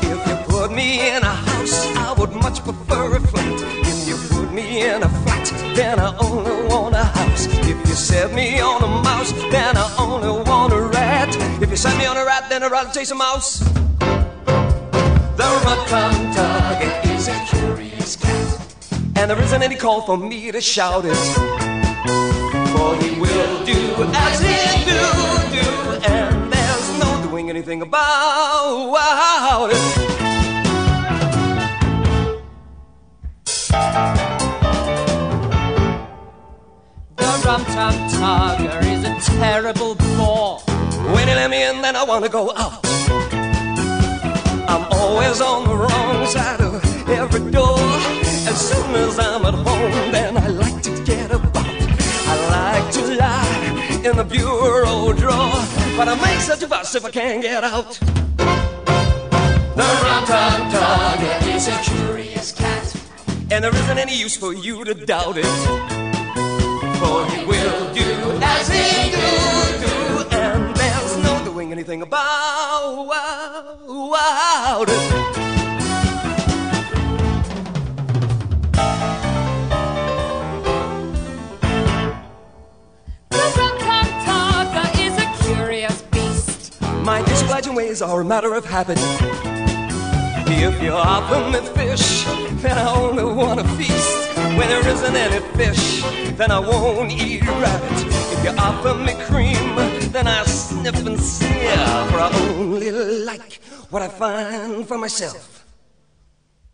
If 0.04 0.28
you 0.28 0.36
put 0.50 0.70
me 0.74 1.08
in 1.08 1.24
a 1.24 1.36
house, 1.50 1.96
I 1.96 2.14
would 2.20 2.34
much 2.34 2.62
prefer 2.62 3.16
a 3.16 3.22
flat. 3.22 3.58
If 3.88 4.06
you 4.06 4.18
put 4.36 4.52
me 4.52 4.86
in 4.86 5.02
a 5.02 5.08
flat, 5.24 5.48
then 5.78 5.98
I 5.98 6.14
only 6.18 6.68
want 6.68 6.94
a 6.94 7.06
house. 7.06 7.48
If 7.72 7.78
you 7.88 7.96
set 7.96 8.34
me 8.34 8.60
on 8.60 8.84
a 8.84 8.88
mouse, 9.02 9.32
then 9.50 9.78
I 9.78 9.88
only 9.98 10.44
want 10.44 10.74
a 10.74 10.82
rat. 10.82 11.34
If 11.62 11.70
you 11.70 11.78
set 11.78 11.98
me 11.98 12.06
on 12.06 12.18
a 12.18 12.26
rat, 12.26 12.50
then 12.50 12.64
I'd 12.64 12.72
rather 12.74 12.92
chase 12.92 13.12
a 13.12 13.16
mouse. 13.16 13.60
The 15.40 15.48
tum 15.88 16.16
tug 16.36 16.82
is 17.16 17.30
a 17.30 17.38
curious 17.48 18.18
cat. 18.18 18.76
And 19.16 19.32
there 19.32 19.42
isn't 19.42 19.64
any 19.64 19.78
call 19.78 20.02
for 20.02 20.18
me 20.18 20.52
to 20.52 20.60
shout 20.60 21.06
it. 21.06 21.22
For 22.76 22.90
he 23.02 23.18
will 23.22 23.64
do 23.64 23.80
as 24.28 24.42
he 24.42 24.84
do, 24.84 24.95
anything 27.56 27.82
about 27.82 29.70
it. 29.72 29.78
The 37.16 37.28
Rum 37.46 37.64
Tum 37.76 37.94
Tugger 38.12 38.82
is 38.94 39.04
a 39.06 39.38
terrible 39.40 39.96
bore. 39.96 40.60
When 41.14 41.28
he 41.30 41.34
let 41.34 41.50
me 41.50 41.64
in, 41.64 41.82
then 41.82 41.96
I 41.96 42.04
wanna 42.04 42.28
go 42.28 42.52
out. 42.58 42.86
I'm 44.68 44.84
always 44.92 45.40
on 45.40 45.64
the 45.70 45.78
wrong 45.78 46.26
side 46.26 46.60
of 46.60 46.84
every 47.10 47.52
door. 47.52 47.80
As 48.52 48.60
soon 48.70 48.96
as 48.96 49.18
I'm 49.18 49.46
at 49.46 49.54
home, 49.54 50.12
then 50.12 50.36
I 50.36 50.48
like 50.48 50.82
to 50.82 51.04
get 51.06 51.32
about. 51.32 51.66
I 52.28 52.36
like 52.58 52.92
to 52.98 53.16
lie 53.16 54.02
in 54.04 54.18
the 54.18 54.26
bureau 54.26 55.14
drawer, 55.14 55.85
but 55.98 56.08
I 56.10 56.16
make 56.16 56.40
such 56.42 56.62
a 56.62 56.68
fuss 56.68 56.96
if 56.96 57.06
I 57.06 57.12
can't 57.12 57.42
get 57.42 57.64
out. 57.64 57.98
The 59.76 59.84
tum 60.28 60.72
tug 60.72 61.20
is 61.48 61.68
a 61.68 61.78
curious 61.84 62.52
cat, 62.52 62.96
and 63.52 63.64
there 63.64 63.74
isn't 63.74 63.98
any 63.98 64.16
use 64.18 64.36
for 64.36 64.54
you 64.54 64.84
to 64.84 64.94
doubt 64.94 65.38
it. 65.38 65.46
For 67.00 67.26
he 67.32 67.46
will 67.46 67.94
do 67.94 68.40
as 68.42 68.68
he 68.68 69.12
do, 69.12 69.20
do, 69.86 70.28
and 70.36 70.76
there's 70.76 71.18
no 71.24 71.44
doing 71.46 71.72
anything 71.72 72.02
about 72.02 73.36
it. 74.90 75.45
My 87.06 87.22
disobliging 87.22 87.76
ways 87.76 88.02
are 88.02 88.22
a 88.22 88.26
matter 88.26 88.56
of 88.56 88.66
habit. 88.66 88.98
If 90.48 90.82
you 90.82 90.92
offer 90.92 91.52
me 91.52 91.60
fish, 91.76 92.24
then 92.64 92.80
I 92.80 92.96
only 92.96 93.24
want 93.24 93.60
to 93.60 93.68
feast. 93.78 94.36
When 94.58 94.68
there 94.68 94.88
isn't 94.88 95.16
any 95.16 95.40
fish, 95.56 96.02
then 96.36 96.50
I 96.50 96.58
won't 96.58 97.12
eat 97.12 97.44
rabbit. 97.44 98.08
If 98.34 98.44
you 98.44 98.50
offer 98.58 98.96
me 98.96 99.14
cream, 99.26 99.76
then 100.12 100.26
I 100.26 100.46
sniff 100.46 101.06
and 101.06 101.20
sneer, 101.20 101.78
for 102.10 102.18
I 102.18 102.32
only 102.58 102.90
like 103.24 103.62
what 103.92 104.02
I 104.02 104.08
find 104.08 104.88
for 104.88 104.98
myself. 104.98 105.64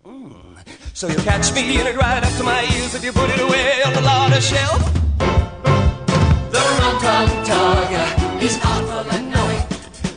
Mm. 0.05 0.55
So 0.93 1.09
you 1.09 1.17
catch 1.17 1.53
me 1.53 1.77
in 1.77 1.87
it 1.87 1.97
right 1.97 2.23
up 2.23 2.33
to 2.37 2.43
my 2.43 2.61
ears 2.77 2.95
if 2.95 3.03
you 3.03 3.11
put 3.11 3.29
it 3.29 3.41
away 3.41 3.83
on 3.83 3.91
the 3.91 4.01
larder 4.01 4.39
shelf. 4.39 4.81
The 6.53 6.61
rum 6.79 7.01
tum 7.01 7.27
tugger 7.43 8.41
is 8.41 8.57
artful 8.63 9.11
and 9.11 9.23
knowing. 9.23 9.30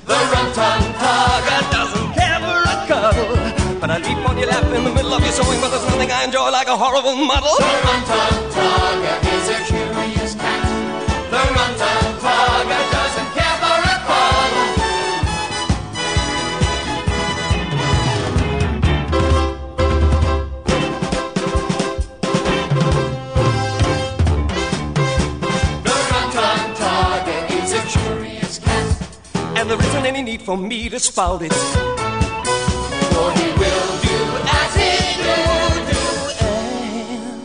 The 0.07 0.13
rum 0.13 0.53
tum 0.53 0.83
tugger 1.01 1.63
doesn't 1.73 2.13
care 2.13 2.39
for 2.45 2.61
a 2.61 2.77
cuddle. 2.87 3.81
But 3.81 3.91
I 3.91 3.99
leap 3.99 4.29
on 4.29 4.37
your 4.37 4.49
lap 4.49 4.65
in 4.65 4.85
the 4.85 4.93
middle 4.93 5.15
of 5.15 5.23
your 5.23 5.33
sewing, 5.33 5.61
but 5.61 5.71
there's 5.71 5.87
nothing 5.87 6.11
I 6.13 6.25
enjoy 6.25 6.51
like 6.51 6.69
a 6.69 6.77
horrible 6.77 7.17
muddle. 7.17 7.57
The 7.59 7.65
rum 7.85 8.05
tum 8.05 8.35
tugger 8.53 9.17
is 9.33 9.49
a 9.49 9.65
curious 9.65 9.94
there 29.77 29.89
isn't 29.89 30.07
any 30.07 30.23
need 30.23 30.41
for 30.41 30.57
me 30.57 30.89
to 30.89 31.01
spout 31.01 31.43
it. 31.43 31.53
For 31.53 33.33
he 33.33 33.49
will 33.61 33.89
do 34.07 34.19
as 34.63 34.75
he 34.81 34.93
do, 35.25 35.35
do, 35.91 36.01
and 36.47 37.43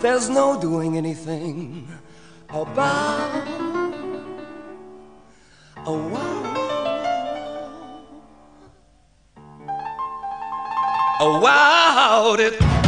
there's 0.00 0.28
no 0.28 0.60
doing 0.60 0.96
anything 0.96 1.86
about 2.48 3.46
a 5.86 5.92
wow. 5.92 6.40
About 11.20 12.40
it. 12.40 12.83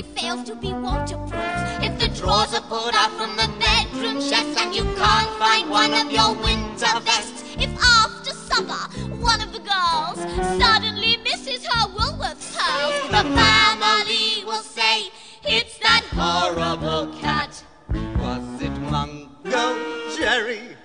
Fails 0.00 0.44
to 0.44 0.54
be 0.54 0.72
waterproof. 0.72 1.34
If 1.82 1.98
the 1.98 2.08
drawers 2.18 2.54
are 2.54 2.62
pulled 2.62 2.94
out 2.94 3.10
from 3.12 3.36
the 3.36 3.46
bedroom 3.60 4.20
chests 4.20 4.56
and 4.60 4.74
you 4.74 4.84
can't 4.96 5.30
find 5.38 5.68
one 5.68 5.92
of 5.92 6.10
your 6.10 6.32
winter 6.34 6.98
vests, 7.00 7.44
if 7.58 7.68
after 7.84 8.30
supper 8.32 8.88
one 9.20 9.42
of 9.42 9.52
the 9.52 9.58
girls 9.58 10.18
suddenly 10.62 11.18
misses 11.18 11.66
her 11.66 11.88
Woolworth 11.88 12.40
pearls, 12.56 13.02
the 13.10 13.22
family 13.36 14.44
will 14.46 14.62
say 14.62 15.10
it's 15.44 15.76
that 15.78 16.02
horrible 16.12 17.12
cat 17.20 17.62
Was 17.90 18.62
it 18.62 18.72
Mungojerrie? 18.92 20.76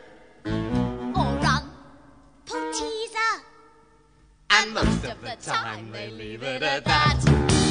or 1.16 1.40
run 1.46 1.64
teaser. 2.74 3.34
And 4.50 4.74
most 4.74 5.06
of 5.06 5.22
the 5.22 5.38
time 5.42 5.92
they 5.92 6.10
leave 6.10 6.44
it 6.44 6.62
at 6.64 6.84
that. 6.86 7.67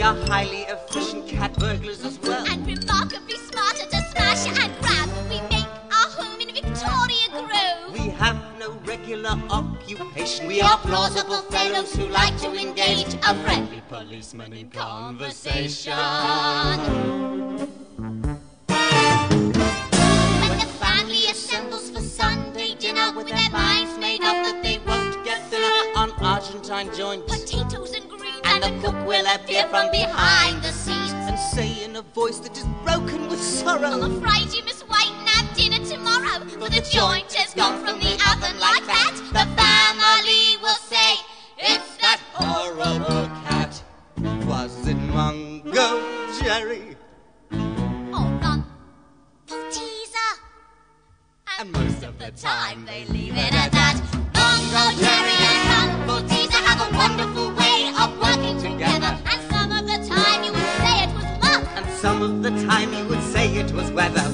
We 0.00 0.06
are 0.06 0.16
highly 0.28 0.62
efficient 0.62 1.28
cat 1.28 1.52
burglars 1.58 2.02
as 2.02 2.18
well. 2.20 2.46
And 2.48 2.66
remarkably 2.66 3.36
smarter 3.36 3.84
to 3.84 4.00
smash 4.08 4.46
and 4.46 4.72
grab. 4.80 5.10
We 5.28 5.42
make 5.54 5.68
our 5.92 6.08
home 6.16 6.40
in 6.40 6.54
Victoria 6.54 7.28
Grove. 7.28 7.92
We 7.92 8.08
have 8.08 8.38
no 8.58 8.70
regular 8.86 9.38
occupation. 9.50 10.46
We, 10.46 10.62
are 10.62 10.78
plausible 10.78 11.42
fellows 11.52 11.94
who 11.94 12.06
like 12.06 12.34
to 12.38 12.50
engage 12.58 13.12
a 13.12 13.34
friendly 13.44 13.82
policeman 13.90 14.54
in 14.54 14.70
conversation. 14.70 15.92
When 15.92 17.68
the 20.60 20.70
family 20.80 21.26
assembles 21.26 21.90
for 21.90 22.00
Sunday 22.00 22.74
dinner 22.76 23.12
with 23.14 23.28
their 23.28 23.50
minds 23.50 23.98
made 23.98 24.22
up 24.22 24.46
that 24.46 24.62
they 24.62 24.78
won't 24.78 25.22
get 25.26 25.50
dinner 25.50 25.92
on 25.94 26.10
Argentine 26.22 26.88
joints 26.96 27.39
and 28.62 28.74
the 28.74 28.86
cook 28.86 29.06
will 29.06 29.26
appear 29.34 29.66
from 29.68 29.90
behind 29.90 30.62
the 30.62 30.72
scenes. 30.72 31.12
and 31.12 31.38
say 31.38 31.84
in 31.84 31.96
a 31.96 32.02
voice 32.02 32.38
that 32.40 32.56
is 32.56 32.64
broken 32.84 33.28
with 33.28 33.40
sorrow, 33.40 34.02
I'm 34.02 34.22
afraid 34.22 34.52
you 34.52 34.64
must 34.64 34.88
wait 34.88 35.10
and 35.10 35.28
have 35.28 35.56
dinner 35.56 35.84
tomorrow, 35.84 36.44
for 36.46 36.68
the 36.68 36.80
joint 36.90 37.32
has 37.34 37.54
gone 37.54 37.84
from 37.84 37.98
the 38.00 38.14
oven 38.30 38.58
like 38.58 38.84
that. 38.86 39.14
The 39.32 39.46
family 39.60 40.56
will 40.62 40.80
say, 40.92 41.14
it's 41.58 41.96
that 41.98 42.20
Horrible 42.32 43.26
cat. 43.44 43.82
Was 44.46 44.86
it 44.86 44.94
Mungo 44.94 46.02
Jerry? 46.40 46.96
Oh, 47.52 48.38
run, 48.42 48.64
teaser. 49.70 50.32
And 51.58 51.72
most 51.72 52.02
of 52.02 52.18
the 52.18 52.30
time 52.32 52.84
they 52.84 53.04
leave 53.06 53.36
it 53.36 53.54
at 53.54 53.72
that. 53.72 53.96
Bongo, 54.34 54.84
Jerry, 54.98 55.36
and 55.48 56.08
Rumpleteazer 56.08 56.62
have 56.64 56.92
a 56.92 56.96
wonderful 56.96 57.49
some 62.00 62.22
of 62.22 62.42
the 62.42 62.48
time 62.66 62.90
you 62.94 63.06
would 63.08 63.22
say 63.22 63.54
it 63.56 63.70
was 63.72 63.90
weather. 63.90 64.29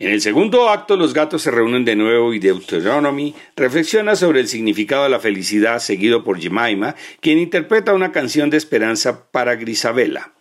En 0.00 0.12
el 0.12 0.22
segundo 0.22 0.70
acto, 0.70 0.96
los 0.96 1.12
gatos 1.12 1.42
se 1.42 1.50
reúnen 1.50 1.84
de 1.84 1.94
nuevo 1.94 2.32
y 2.32 2.38
Deuteronomy 2.38 3.34
reflexiona 3.54 4.16
sobre 4.16 4.40
el 4.40 4.48
significado 4.48 5.02
de 5.02 5.10
la 5.10 5.20
felicidad, 5.20 5.78
seguido 5.78 6.24
por 6.24 6.40
Jemima, 6.40 6.96
quien 7.20 7.36
interpreta 7.36 7.92
una 7.92 8.10
canción 8.10 8.48
de 8.48 8.56
esperanza 8.56 9.30
para 9.30 9.56
Grisabella. 9.56 10.32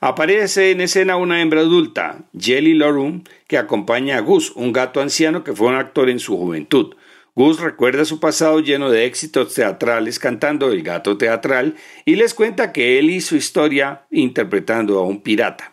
Aparece 0.00 0.70
en 0.70 0.80
escena 0.80 1.16
una 1.16 1.42
hembra 1.42 1.62
adulta, 1.62 2.22
Jelly 2.38 2.74
Lorum, 2.74 3.24
que 3.48 3.58
acompaña 3.58 4.16
a 4.16 4.20
Gus, 4.20 4.52
un 4.52 4.72
gato 4.72 5.00
anciano 5.00 5.42
que 5.42 5.54
fue 5.54 5.66
un 5.66 5.74
actor 5.74 6.08
en 6.08 6.20
su 6.20 6.36
juventud. 6.36 6.94
Gus 7.34 7.58
recuerda 7.58 8.04
su 8.04 8.20
pasado 8.20 8.60
lleno 8.60 8.92
de 8.92 9.06
éxitos 9.06 9.54
teatrales 9.54 10.20
cantando 10.20 10.70
El 10.70 10.84
gato 10.84 11.18
teatral 11.18 11.74
y 12.04 12.14
les 12.14 12.32
cuenta 12.32 12.72
que 12.72 13.00
él 13.00 13.10
hizo 13.10 13.34
historia 13.34 14.06
interpretando 14.12 15.00
a 15.00 15.02
un 15.02 15.20
pirata. 15.20 15.72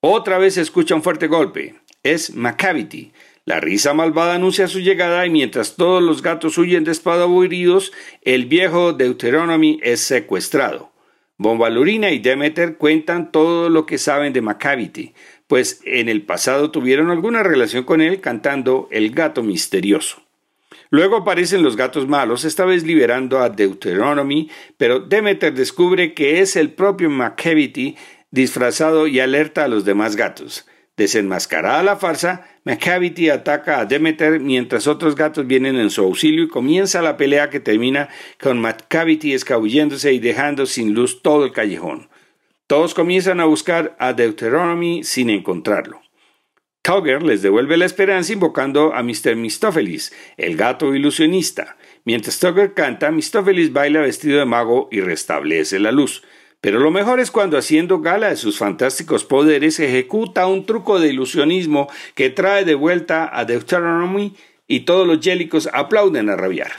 Otra 0.00 0.38
vez 0.38 0.56
escucha 0.56 0.94
un 0.94 1.02
fuerte 1.02 1.26
golpe. 1.26 1.74
Es 2.04 2.34
Macavity. 2.34 3.12
La 3.46 3.60
risa 3.60 3.94
malvada 3.94 4.34
anuncia 4.34 4.68
su 4.68 4.78
llegada 4.80 5.24
y 5.24 5.30
mientras 5.30 5.76
todos 5.76 6.02
los 6.02 6.20
gatos 6.20 6.58
huyen 6.58 6.84
despavoridos, 6.84 7.92
el 8.20 8.44
viejo 8.44 8.92
Deuteronomy 8.92 9.80
es 9.82 10.00
secuestrado. 10.00 10.92
Bombalurina 11.38 12.10
y 12.10 12.18
Demeter 12.18 12.76
cuentan 12.76 13.32
todo 13.32 13.70
lo 13.70 13.86
que 13.86 13.96
saben 13.96 14.34
de 14.34 14.42
Macavity, 14.42 15.14
pues 15.46 15.80
en 15.86 16.10
el 16.10 16.22
pasado 16.22 16.70
tuvieron 16.70 17.10
alguna 17.10 17.42
relación 17.42 17.84
con 17.84 18.02
él 18.02 18.20
cantando 18.20 18.86
El 18.90 19.10
gato 19.10 19.42
misterioso. 19.42 20.22
Luego 20.90 21.16
aparecen 21.16 21.62
los 21.62 21.76
gatos 21.76 22.06
malos, 22.06 22.44
esta 22.44 22.66
vez 22.66 22.84
liberando 22.84 23.40
a 23.40 23.48
Deuteronomy, 23.48 24.50
pero 24.76 25.00
Demeter 25.00 25.54
descubre 25.54 26.12
que 26.12 26.40
es 26.40 26.54
el 26.56 26.70
propio 26.70 27.08
Macavity 27.08 27.96
disfrazado 28.30 29.06
y 29.06 29.20
alerta 29.20 29.64
a 29.64 29.68
los 29.68 29.86
demás 29.86 30.16
gatos. 30.16 30.66
Desenmascarada 30.96 31.82
la 31.82 31.96
farsa, 31.96 32.46
Macavity 32.64 33.28
ataca 33.28 33.80
a 33.80 33.84
Demeter 33.84 34.38
mientras 34.38 34.86
otros 34.86 35.16
gatos 35.16 35.46
vienen 35.46 35.74
en 35.76 35.90
su 35.90 36.02
auxilio 36.02 36.44
y 36.44 36.48
comienza 36.48 37.02
la 37.02 37.16
pelea 37.16 37.50
que 37.50 37.58
termina 37.58 38.08
con 38.40 38.60
Macavity 38.60 39.32
escabulléndose 39.32 40.12
y 40.12 40.20
dejando 40.20 40.66
sin 40.66 40.94
luz 40.94 41.20
todo 41.20 41.46
el 41.46 41.52
callejón. 41.52 42.08
Todos 42.68 42.94
comienzan 42.94 43.40
a 43.40 43.44
buscar 43.44 43.96
a 43.98 44.12
Deuteronomy 44.12 45.02
sin 45.02 45.30
encontrarlo. 45.30 46.00
Tugger 46.82 47.22
les 47.22 47.42
devuelve 47.42 47.76
la 47.76 47.86
esperanza 47.86 48.32
invocando 48.32 48.94
a 48.94 49.02
Mr. 49.02 49.36
Mistopheles, 49.36 50.12
el 50.36 50.56
gato 50.56 50.94
ilusionista. 50.94 51.76
Mientras 52.04 52.38
Tugger 52.38 52.74
canta, 52.74 53.10
Mistopheles 53.10 53.72
baila 53.72 54.00
vestido 54.00 54.38
de 54.38 54.44
mago 54.44 54.88
y 54.92 55.00
restablece 55.00 55.80
la 55.80 55.92
luz. 55.92 56.22
Pero 56.64 56.80
lo 56.80 56.90
mejor 56.90 57.20
es 57.20 57.30
cuando 57.30 57.58
haciendo 57.58 58.00
gala 58.00 58.30
de 58.30 58.36
sus 58.36 58.56
fantásticos 58.56 59.22
poderes 59.22 59.78
ejecuta 59.80 60.46
un 60.46 60.64
truco 60.64 60.98
de 60.98 61.10
ilusionismo 61.10 61.90
que 62.14 62.30
trae 62.30 62.64
de 62.64 62.74
vuelta 62.74 63.28
a 63.30 63.44
Deuteronomy 63.44 64.34
y 64.66 64.80
todos 64.80 65.06
los 65.06 65.20
yélicos 65.20 65.68
aplauden 65.74 66.30
a 66.30 66.36
rabiar. 66.36 66.72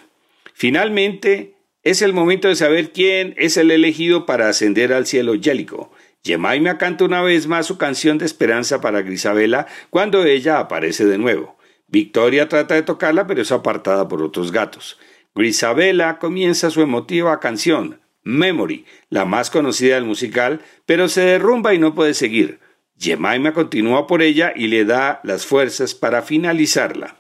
Finalmente, 0.55 1.53
es 1.83 2.01
el 2.01 2.13
momento 2.13 2.47
de 2.47 2.55
saber 2.55 2.93
quién 2.93 3.35
es 3.37 3.57
el 3.57 3.69
elegido 3.69 4.25
para 4.25 4.49
ascender 4.49 4.91
al 4.91 5.05
cielo 5.05 5.33
Jellico. 5.39 5.91
Jemima 6.23 6.79
canta 6.79 7.05
una 7.05 7.21
vez 7.21 7.45
más 7.45 7.67
su 7.67 7.77
canción 7.77 8.17
de 8.17 8.25
esperanza 8.25 8.81
para 8.81 9.03
Grisabela 9.03 9.67
cuando 9.91 10.25
ella 10.25 10.57
aparece 10.57 11.05
de 11.05 11.19
nuevo. 11.19 11.59
Victoria 11.85 12.49
trata 12.49 12.73
de 12.73 12.81
tocarla 12.81 13.27
pero 13.27 13.43
es 13.43 13.51
apartada 13.51 14.07
por 14.07 14.23
otros 14.23 14.51
gatos. 14.51 14.97
Grisabela 15.35 16.17
comienza 16.17 16.71
su 16.71 16.81
emotiva 16.81 17.39
canción, 17.39 17.99
Memory, 18.25 18.85
la 19.09 19.23
más 19.23 19.49
conocida 19.49 19.95
del 19.95 20.03
musical, 20.03 20.61
pero 20.85 21.07
se 21.07 21.21
derrumba 21.21 21.73
y 21.73 21.79
no 21.79 21.95
puede 21.95 22.13
seguir. 22.13 22.59
Jemima 22.99 23.53
continúa 23.53 24.07
por 24.07 24.21
ella 24.21 24.51
y 24.55 24.67
le 24.67 24.83
da 24.83 25.21
las 25.23 25.45
fuerzas 25.45 25.93
para 25.93 26.21
finalizarla. 26.21 27.17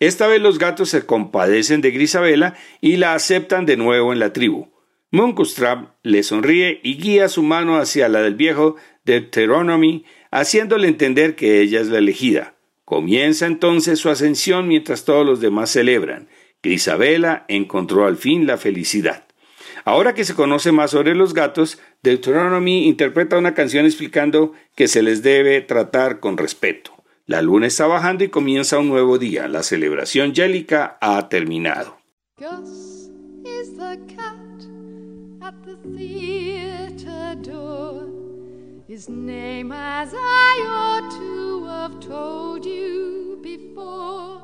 Esta 0.00 0.26
vez 0.26 0.40
los 0.40 0.58
gatos 0.58 0.90
se 0.90 1.06
compadecen 1.06 1.80
de 1.80 1.90
Grisabela 1.90 2.54
y 2.80 2.96
la 2.96 3.14
aceptan 3.14 3.66
de 3.66 3.76
nuevo 3.76 4.12
en 4.12 4.18
la 4.18 4.32
tribu. 4.32 4.72
Munkustrap 5.10 5.94
le 6.02 6.22
sonríe 6.22 6.80
y 6.82 6.96
guía 6.96 7.28
su 7.28 7.42
mano 7.42 7.76
hacia 7.76 8.08
la 8.08 8.22
del 8.22 8.34
viejo 8.34 8.76
Deuteronomy, 9.04 10.04
haciéndole 10.30 10.88
entender 10.88 11.36
que 11.36 11.60
ella 11.60 11.80
es 11.80 11.88
la 11.88 11.98
elegida. 11.98 12.54
Comienza 12.84 13.46
entonces 13.46 13.98
su 13.98 14.10
ascensión 14.10 14.68
mientras 14.68 15.04
todos 15.04 15.24
los 15.24 15.40
demás 15.40 15.70
celebran. 15.70 16.28
Grisabela 16.62 17.44
encontró 17.48 18.06
al 18.06 18.16
fin 18.16 18.46
la 18.46 18.56
felicidad. 18.56 19.26
Ahora 19.84 20.14
que 20.14 20.24
se 20.24 20.34
conoce 20.34 20.72
más 20.72 20.92
sobre 20.92 21.14
los 21.14 21.34
gatos, 21.34 21.78
Deuteronomy 22.02 22.86
interpreta 22.86 23.36
una 23.36 23.54
canción 23.54 23.84
explicando 23.84 24.52
que 24.74 24.88
se 24.88 25.02
les 25.02 25.22
debe 25.22 25.60
tratar 25.60 26.20
con 26.20 26.38
respeto. 26.38 26.92
La 27.26 27.42
luna 27.42 27.66
está 27.66 27.86
bajando 27.86 28.24
y 28.24 28.28
comienza 28.28 28.78
un 28.78 28.88
nuevo 28.88 29.18
día. 29.18 29.46
La 29.48 29.62
celebración 29.62 30.32
yélica 30.32 30.98
ha 31.00 31.28
terminado. 31.28 31.98
Gus 32.38 33.10
is 33.44 33.76
the 33.76 33.98
cat 34.14 34.34
at 35.42 35.54
the 35.64 35.76
theater 35.96 37.36
door. 37.42 38.08
His 38.86 39.08
name, 39.08 39.72
as 39.72 40.14
I 40.14 40.66
ought 40.68 41.10
to 41.18 41.64
have 41.66 42.00
told 42.00 42.64
you 42.66 43.38
before, 43.42 44.42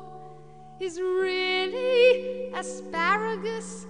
is 0.79 0.99
really 0.99 2.51
asparagus, 2.53 3.85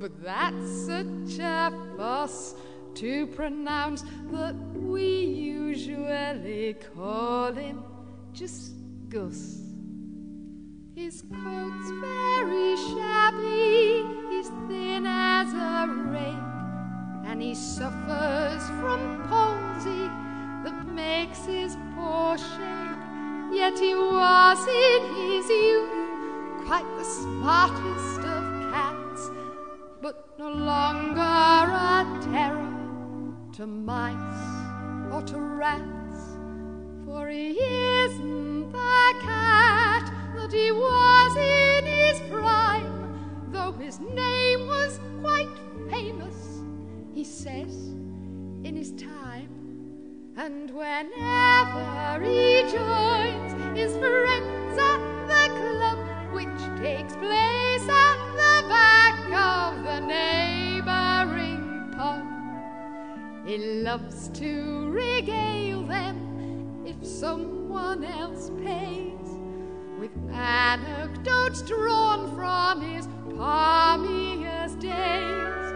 but 0.00 0.22
that's 0.22 0.86
such 0.86 1.38
a 1.40 1.72
fuss 1.96 2.54
to 2.94 3.26
pronounce 3.28 4.04
that 4.30 4.54
we 4.74 5.24
usually 5.24 6.74
call 6.94 7.52
him 7.52 7.82
just 8.32 8.72
Gus. 9.08 9.60
His 10.94 11.22
coat's 11.22 11.90
very 12.00 12.76
shabby, 12.76 14.04
he's 14.30 14.48
thin 14.68 15.06
as 15.06 15.52
a 15.52 15.86
rake, 15.88 17.28
and 17.28 17.42
he 17.42 17.54
suffers 17.54 18.62
from 18.80 19.26
palsy 19.28 20.08
that 20.64 20.86
makes 20.86 21.44
his 21.46 21.76
paw 21.94 22.36
shake. 22.36 23.52
Yet 23.52 23.78
he 23.78 23.94
was 23.94 24.58
in 24.66 25.14
his 25.14 25.48
youth 25.48 26.04
quite 26.66 26.86
the 26.96 27.04
smartest 27.04 28.13
longer 30.54 31.20
a 31.20 32.20
terror 32.32 33.34
to 33.52 33.66
mice 33.66 34.14
or 35.12 35.22
to 35.22 35.38
rats, 35.38 36.38
for 37.04 37.28
he 37.28 37.50
isn't 37.50 38.72
the 38.72 39.14
cat 39.20 40.12
that 40.36 40.52
he 40.52 40.72
was 40.72 41.36
in 41.36 41.86
his 41.86 42.20
prime, 42.30 43.50
though 43.50 43.72
his 43.72 44.00
name 44.00 44.66
was 44.66 45.00
quite 45.20 45.48
famous, 45.90 46.62
he 47.14 47.24
says, 47.24 47.92
in 48.64 48.74
his 48.76 48.92
time. 48.92 49.48
And 50.36 50.70
whenever 50.70 52.24
he 52.24 52.62
joins 52.62 53.52
his 53.78 53.96
friends 53.96 54.78
at 54.78 55.00
the 55.28 55.44
club, 55.60 55.98
which 56.32 56.82
takes 56.82 57.14
place 57.16 57.88
at 57.88 58.18
the 58.32 58.68
back 58.68 59.14
of 59.32 59.84
the 59.84 60.00
neighboring 60.00 60.43
he 63.44 63.58
loves 63.58 64.28
to 64.28 64.88
regale 64.90 65.82
them 65.82 66.84
if 66.86 67.06
someone 67.06 68.02
else 68.02 68.50
pays 68.64 69.14
with 69.98 70.10
anecdotes 70.32 71.60
drawn 71.62 72.34
from 72.34 72.80
his 72.80 73.06
palmiest 73.36 74.78
days. 74.80 75.72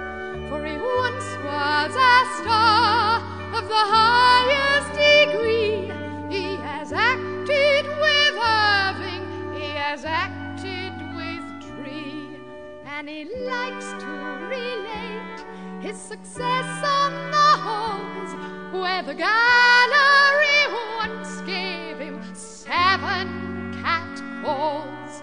For 0.48 0.64
he 0.64 0.76
once 0.78 1.28
was 1.44 1.94
a 1.94 2.42
star 2.42 3.20
of 3.54 3.68
the 3.68 3.84
highest 3.96 4.92
degree. 4.94 5.92
He 6.34 6.56
has 6.56 6.92
acted 6.92 7.86
with 7.86 8.34
Irving, 8.34 9.54
he 9.60 9.68
has 9.76 10.06
acted 10.06 10.94
with 11.16 11.44
Tree, 11.68 12.40
and 12.86 13.08
he 13.08 13.24
likes 13.44 13.92
to 14.02 14.06
relate 14.48 15.37
his 15.80 15.96
success 15.96 16.84
on 16.84 17.30
the 17.30 17.36
halls, 17.36 18.34
where 18.72 19.02
the 19.02 19.14
gallery 19.14 20.66
once 20.96 21.40
gave 21.42 21.98
him 21.98 22.20
seven 22.34 23.72
cat 23.82 24.20
calls. 24.42 25.22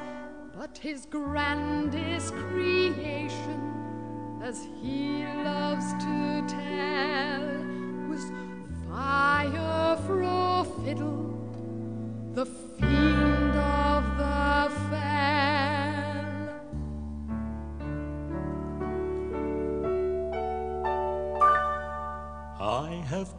But 0.58 0.78
his 0.78 1.06
grandest 1.06 2.34
creation, 2.36 3.74
as 4.42 4.66
he 4.82 5.26
loves 5.44 5.92
to 5.94 6.44
tell, 6.48 7.42
was 8.10 8.32
Fire 8.90 9.98
Fro 10.08 10.64
Fiddle, 10.86 11.38
the 12.34 12.46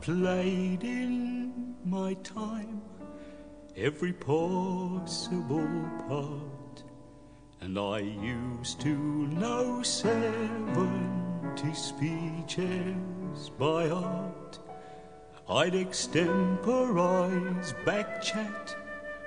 played 0.07 0.83
in 0.85 1.75
my 1.85 2.15
time 2.23 2.81
every 3.77 4.13
possible 4.13 5.69
part, 6.07 6.85
and 7.61 7.77
I 7.77 7.99
used 7.99 8.81
to 8.83 8.95
know 8.95 9.83
seventy 9.83 11.75
speeches 11.75 13.51
by 13.59 13.89
heart. 13.89 14.61
I'd 15.49 15.75
extemporize 15.75 17.75
back 17.85 18.23
chat, 18.23 18.77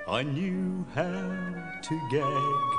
I 0.07 0.23
knew 0.23 0.85
how 0.95 1.81
to 1.81 2.09
gag, 2.09 2.69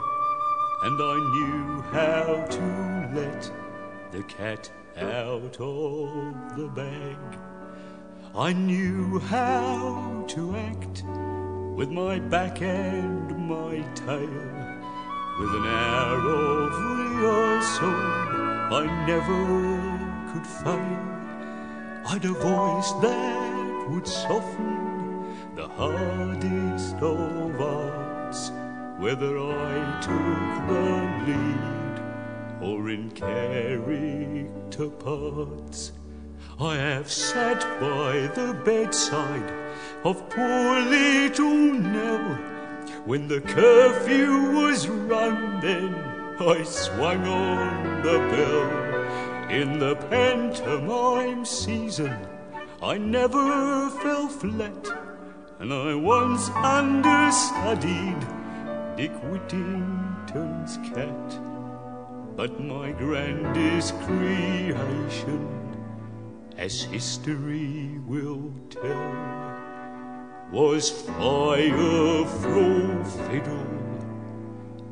and 0.84 1.02
I 1.02 1.18
knew 1.34 1.82
how 1.92 2.46
to 2.48 3.10
let 3.20 3.52
the 4.10 4.22
cat 4.22 4.70
out 4.96 5.60
of 5.60 6.56
the 6.56 6.68
bag. 6.74 7.18
I 8.34 8.52
knew 8.52 9.18
how 9.18 10.24
to 10.28 10.54
act 10.54 11.02
with 11.74 11.90
my 11.90 12.20
back 12.20 12.62
and 12.62 13.48
my 13.48 13.82
tail. 13.96 14.50
With 15.40 15.50
an 15.50 15.66
hour 15.66 16.62
of 16.62 16.72
rehearsal, 16.98 17.90
I 18.72 19.04
never 19.04 20.32
could 20.32 20.46
fail. 20.46 21.10
I'd 22.06 22.24
a 22.24 22.32
voice 22.34 22.92
that 23.02 23.88
would 23.90 24.06
soften 24.06 25.34
the 25.56 25.66
hardest 25.66 26.94
of 27.02 27.56
hearts, 27.58 28.52
whether 28.98 29.40
I 29.40 30.00
took 30.00 30.68
the 30.68 30.86
lead 31.26 32.70
or 32.70 32.90
in 32.90 33.10
character 33.10 34.88
parts. 34.88 35.92
I 36.62 36.76
have 36.76 37.10
sat 37.10 37.60
by 37.80 38.26
the 38.34 38.52
bedside 38.52 39.50
of 40.04 40.28
poor 40.28 40.80
little 40.80 41.72
Nell 41.72 42.34
when 43.06 43.28
the 43.28 43.40
curfew 43.40 44.52
was 44.52 44.86
run. 44.86 45.60
Then 45.62 45.94
I 46.38 46.62
swung 46.64 47.26
on 47.26 48.02
the 48.02 48.18
bell 48.28 49.50
in 49.50 49.78
the 49.78 49.96
pantomime 50.10 51.46
season. 51.46 52.14
I 52.82 52.98
never 52.98 53.88
fell 54.02 54.28
flat, 54.28 54.86
and 55.60 55.72
I 55.72 55.94
once 55.94 56.50
understudied 56.50 58.20
Dick 58.98 59.12
Whittington's 59.24 60.76
cat. 60.92 61.40
But 62.36 62.60
my 62.60 62.92
grandest 62.92 63.98
creation, 64.00 65.69
as 66.60 66.82
history 66.82 67.98
will 68.06 68.52
tell, 68.68 69.14
was 70.52 70.92
Firefrorefiddle, 71.06 73.66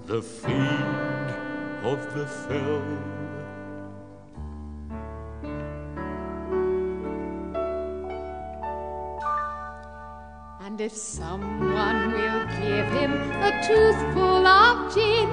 the 0.06 0.22
fiend 0.22 1.30
of 1.84 2.14
the 2.14 2.26
fell. 2.26 2.82
And 10.62 10.80
if 10.80 10.96
someone 10.96 12.12
will 12.12 12.46
give 12.62 12.86
him 12.96 13.12
a 13.42 13.52
toothful 13.68 14.46
of 14.46 14.94
gin, 14.94 15.28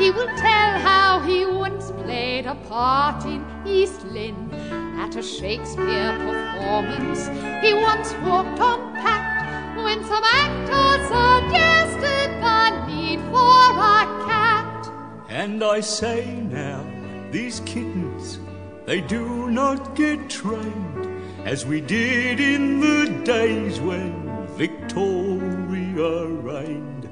he 0.00 0.10
will 0.10 0.32
tell 0.38 0.78
how 0.80 1.20
he 1.20 1.44
once 1.44 1.90
played 1.90 2.46
a 2.46 2.54
part 2.70 3.26
in 3.26 3.44
East 3.66 4.02
Lynne. 4.06 4.63
At 5.04 5.16
a 5.16 5.22
Shakespeare 5.22 6.16
performance, 6.16 7.28
he 7.62 7.74
once 7.74 8.14
walked 8.24 8.58
on 8.58 8.94
pat 8.94 9.76
when 9.76 10.02
some 10.02 10.24
actor 10.24 11.04
suggested 11.12 12.30
the 12.40 12.86
need 12.86 13.20
for 13.30 13.60
a 13.96 14.24
cat. 14.24 14.90
And 15.28 15.62
I 15.62 15.80
say 15.80 16.24
now, 16.50 16.82
these 17.30 17.60
kittens, 17.66 18.38
they 18.86 19.02
do 19.02 19.50
not 19.50 19.94
get 19.94 20.30
trained 20.30 21.06
as 21.44 21.66
we 21.66 21.82
did 21.82 22.40
in 22.40 22.80
the 22.80 23.22
days 23.24 23.80
when 23.80 24.46
Victoria 24.56 26.24
reigned. 26.28 27.10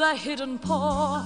The 0.00 0.16
Hidden 0.16 0.60
Paw. 0.60 1.22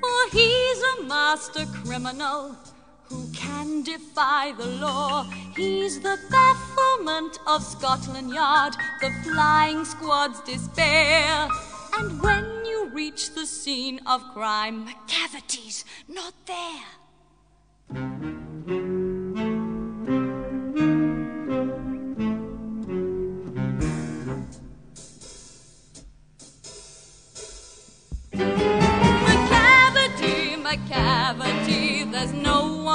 For 0.00 0.30
he's 0.30 0.82
a 0.98 1.02
master 1.02 1.66
criminal 1.82 2.54
who 3.02 3.28
can 3.32 3.82
defy 3.82 4.52
the 4.52 4.66
law. 4.66 5.24
He's 5.56 5.98
the 5.98 6.16
bafflement 6.30 7.40
of 7.48 7.60
Scotland 7.60 8.32
Yard, 8.32 8.76
the 9.00 9.10
flying 9.24 9.84
squad's 9.84 10.40
despair. 10.42 11.48
And 11.98 12.22
when 12.22 12.64
you 12.64 12.88
reach 12.90 13.34
the 13.34 13.46
scene 13.46 13.98
of 14.06 14.22
crime, 14.32 14.84
Macavity's 14.84 15.84
not 16.06 16.34
there. 16.46 18.37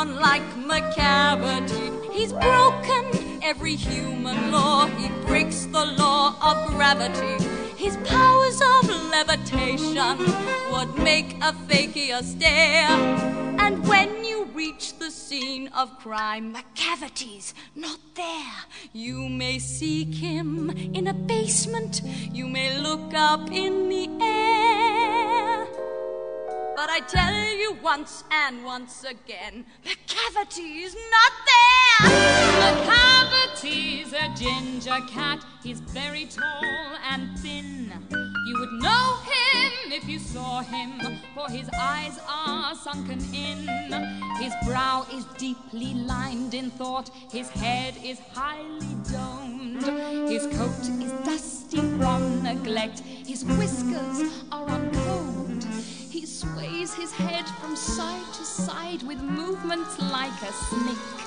Like 0.04 0.43
Macavity. 0.56 2.12
He's 2.12 2.34
broken 2.34 3.41
every 3.41 3.76
human 3.76 4.51
law, 4.51 4.86
he 4.86 5.08
breaks 5.26 5.66
the 5.66 5.86
law 5.86 6.36
of 6.41 6.68
gravity. 6.72 7.43
His 7.78 7.95
powers 8.06 8.62
of 8.62 8.89
levitation 9.10 10.18
would 10.72 10.97
make 10.97 11.36
a 11.41 11.54
fakir 11.54 12.22
stare. 12.22 12.89
And 13.60 13.88
when 13.88 14.26
you 14.26 14.45
reach 14.54 14.97
the 14.97 15.12
scene 15.12 15.70
of 15.70 15.97
crime, 15.99 16.51
Macavity's 16.51 17.54
not 17.76 17.99
there. 18.16 18.56
You 18.91 19.30
may 19.30 19.60
seek 19.60 20.14
him 20.16 20.70
in 20.70 21.08
a 21.08 21.14
basement, 21.14 22.01
you 22.32 22.47
may 22.47 22.78
look 22.80 23.14
up 23.14 23.51
in 23.51 23.89
the 23.89 24.10
air. 24.22 25.68
But 26.76 26.90
I 26.90 27.02
tell 27.02 27.56
you 27.56 27.78
once 27.84 28.24
and 28.32 28.66
once 28.66 29.04
again, 29.04 29.66
the 29.84 29.96
cavity's 30.08 30.96
not 30.96 31.34
there. 31.50 32.10
Macavity's 32.60 34.12
a 34.14 34.34
ginger 34.36 35.00
cat. 35.08 35.46
He's 35.64 35.80
very 35.80 36.26
tall 36.26 36.98
and 37.10 37.38
thin. 37.40 37.94
You 38.10 38.60
would 38.60 38.82
know 38.82 39.18
him 39.24 39.92
if 39.92 40.10
you 40.10 40.18
saw 40.18 40.62
him, 40.62 41.20
for 41.36 41.48
his 41.48 41.70
eyes 41.80 42.20
are 42.28 42.74
sunken 42.76 43.20
in. 43.34 43.68
His 44.40 44.54
brow 44.66 45.06
is 45.14 45.26
deeply 45.38 45.94
lined 45.94 46.56
in 46.56 46.72
thought. 46.72 47.12
His 47.32 47.50
head 47.50 47.96
is 48.04 48.20
highly 48.34 48.96
domed. 49.12 49.84
His 50.28 50.48
coat 50.58 50.90
is 51.02 51.12
dusty 51.24 51.82
from 52.00 52.42
neglect. 52.42 53.00
His 53.00 53.46
whiskers 53.46 54.32
are 54.52 54.68
uncombed. 54.68 55.43
Sways 56.44 56.94
his 56.94 57.12
head 57.14 57.48
from 57.62 57.74
side 57.74 58.34
to 58.34 58.44
side 58.44 59.02
with 59.04 59.22
movements 59.22 59.98
like 60.12 60.38
a 60.41 60.52
snake. 60.52 61.22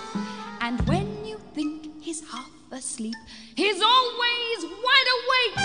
And 0.61 0.79
when 0.87 1.25
you 1.25 1.39
think 1.55 1.89
he's 2.03 2.21
half 2.31 2.51
asleep, 2.71 3.15
he's 3.55 3.81
always 3.81 4.59
wide 4.85 5.11
awake. 5.17 5.57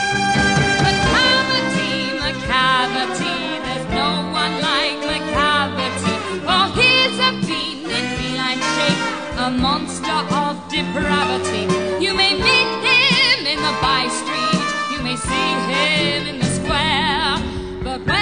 Macavity, 0.85 1.95
Macavity, 2.23 3.37
there's 3.65 3.87
no 4.01 4.09
one 4.41 4.55
like 4.69 4.99
Macavity. 5.11 6.15
For 6.47 6.63
he's 6.79 7.17
a 7.19 7.31
fiend 7.45 7.91
in 7.97 8.05
feline 8.17 8.63
shape, 8.75 9.03
a 9.45 9.49
monster 9.51 10.19
of 10.43 10.55
depravity. 10.69 11.63
You 12.03 12.13
may 12.13 12.33
meet 12.47 12.71
him 12.87 13.37
in 13.53 13.59
the 13.67 13.75
by 13.81 14.07
street, 14.19 14.67
you 14.93 14.99
may 15.03 15.17
see 15.17 15.49
him 15.73 16.27
in 16.31 16.39
the 16.39 16.49
square. 16.57 17.35
But 17.83 17.99
when 18.07 18.20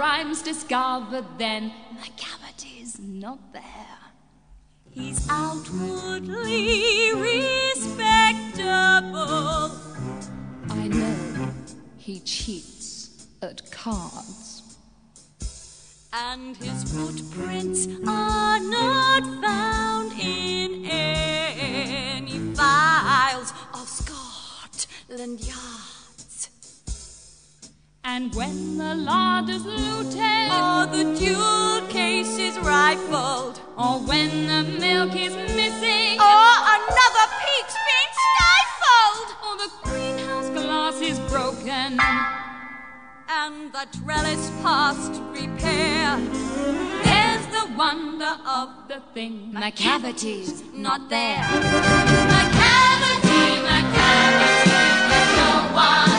crime's 0.00 0.40
discovered, 0.40 1.26
then 1.36 1.70
Macavity's 1.92 2.98
not 2.98 3.52
there. 3.52 3.98
He's 4.90 5.28
outwardly 5.28 7.12
respectable. 7.12 8.10
I 10.70 10.88
know 10.88 11.52
he 11.98 12.20
cheats 12.20 13.26
at 13.42 13.70
cards. 13.70 14.78
And 16.14 16.56
his 16.56 16.84
footprints 16.90 17.86
are 18.08 18.58
not 18.58 19.22
found 19.42 20.12
in 20.18 20.86
any 20.86 22.38
files 22.54 23.52
of 23.74 23.86
Scotland 23.86 25.46
Yards. 25.46 25.89
And 28.02 28.34
when 28.34 28.78
the 28.78 28.94
lard 28.94 29.50
is 29.50 29.64
looted, 29.64 30.50
or 30.50 30.86
the 30.86 31.14
jewel 31.20 31.86
case 31.88 32.38
is 32.38 32.58
rifled, 32.60 33.60
or 33.76 34.00
when 34.00 34.46
the 34.48 34.62
milk 34.80 35.14
is 35.14 35.34
missing, 35.34 36.18
or 36.18 36.50
another 36.76 37.26
peach's 37.44 37.76
been 37.88 38.10
stifled, 38.24 39.28
or 39.44 39.56
the 39.58 39.70
greenhouse 39.82 40.48
glass 40.48 41.00
is 41.02 41.18
broken, 41.30 41.98
and 43.28 43.72
the 43.74 43.86
trellis 44.02 44.50
past 44.62 45.20
repair, 45.32 46.16
there's 47.04 47.46
the 47.48 47.70
wonder 47.76 48.34
of 48.46 48.88
the 48.88 49.02
thing. 49.12 49.52
Macavity's 49.52 50.62
not 50.72 51.10
there. 51.10 51.36
My 51.36 52.48
cavity, 52.60 53.60
my 53.62 53.82
cavity, 53.92 54.70
there's 55.10 55.36
no 55.36 55.74
one. 55.74 56.09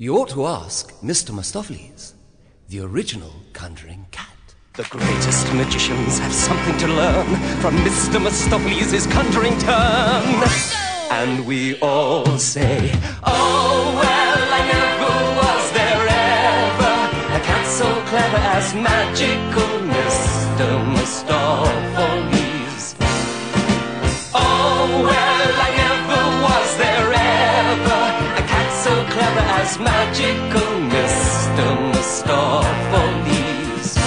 You 0.00 0.16
ought 0.18 0.28
to 0.28 0.46
ask 0.46 0.94
Mr. 1.00 1.32
Mistoffelees, 1.34 2.12
the 2.68 2.78
original 2.78 3.32
conjuring 3.52 4.06
cat. 4.12 4.28
The 4.74 4.84
greatest 4.84 5.52
magicians 5.52 6.20
have 6.20 6.32
something 6.32 6.78
to 6.78 6.86
learn 6.86 7.26
from 7.58 7.74
Mr. 7.78 8.20
Mistoffelees' 8.24 9.10
conjuring 9.10 9.58
turn. 9.58 10.22
And 11.10 11.44
we 11.44 11.80
all 11.80 12.38
say, 12.38 12.92
Oh, 13.24 13.92
well, 14.00 14.38
I 14.54 14.62
never 14.70 15.14
was 15.40 15.72
there 15.72 16.06
ever 16.06 16.94
a 17.34 17.40
cat 17.44 17.66
so 17.66 17.86
clever 18.06 18.36
as 18.54 18.74
magical 18.74 19.66
Mr. 19.82 20.94
Mistoffelees. 20.94 21.77
As 29.70 29.78
magical 29.78 30.70
Mr. 30.88 31.66
Mistoffelees. 31.92 33.98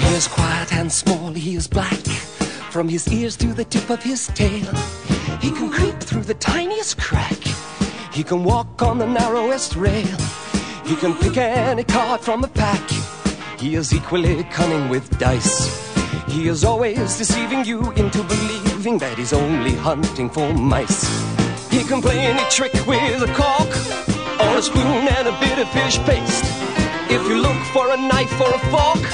He 0.00 0.14
is 0.16 0.26
quiet 0.26 0.72
and 0.72 0.90
small, 0.90 1.32
he 1.32 1.54
is 1.54 1.68
black. 1.68 2.00
From 2.72 2.88
his 2.88 3.06
ears 3.06 3.36
to 3.36 3.54
the 3.54 3.64
tip 3.64 3.88
of 3.88 4.02
his 4.02 4.26
tail, 4.34 4.74
he 5.40 5.52
can 5.52 5.70
creep 5.70 6.00
through 6.00 6.24
the 6.24 6.34
tiniest 6.34 6.98
crack. 6.98 7.38
He 8.12 8.24
can 8.24 8.42
walk 8.42 8.82
on 8.82 8.98
the 8.98 9.06
narrowest 9.06 9.76
rail. 9.76 10.18
He 10.84 10.96
can 10.96 11.14
pick 11.18 11.36
any 11.36 11.84
card 11.84 12.20
from 12.20 12.40
the 12.40 12.48
pack. 12.48 12.90
He 13.60 13.76
is 13.76 13.94
equally 13.94 14.42
cunning 14.50 14.88
with 14.88 15.08
dice. 15.20 15.70
He 16.26 16.48
is 16.48 16.64
always 16.64 17.16
deceiving 17.16 17.64
you 17.64 17.92
into 17.92 18.24
believing 18.24 18.98
that 18.98 19.18
he's 19.18 19.32
only 19.32 19.76
hunting 19.76 20.28
for 20.28 20.52
mice. 20.52 21.06
He 21.70 21.84
can 21.84 22.02
play 22.02 22.18
any 22.18 22.42
trick 22.50 22.74
with 22.88 23.22
a 23.22 23.32
cork, 23.34 23.70
or 24.40 24.56
a 24.58 24.62
spoon 24.62 25.08
and 25.16 25.28
a 25.28 25.32
bit 25.40 25.58
of 25.58 25.68
fish 25.70 25.98
paste. 26.00 26.44
If 27.10 27.22
you 27.28 27.36
look 27.38 27.60
for 27.72 27.90
a 27.92 27.96
knife 27.96 28.40
or 28.40 28.52
a 28.54 28.58
fork, 28.72 29.04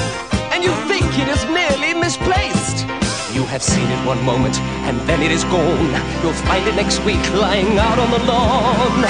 and 0.53 0.65
you 0.65 0.73
think 0.89 1.07
it 1.19 1.29
is 1.29 1.45
merely 1.47 1.95
misplaced, 1.95 2.87
you 3.35 3.45
have 3.45 3.63
seen 3.63 3.87
it 3.89 4.05
one 4.07 4.23
moment, 4.25 4.59
and 4.89 4.99
then 5.09 5.23
it 5.23 5.31
is 5.31 5.45
gone. 5.45 5.91
You'll 6.23 6.33
find 6.49 6.67
it 6.67 6.75
next 6.75 7.01
week 7.05 7.23
lying 7.35 7.79
out 7.79 7.99
on 7.99 8.11
the 8.11 8.19
lawn. 8.31 9.05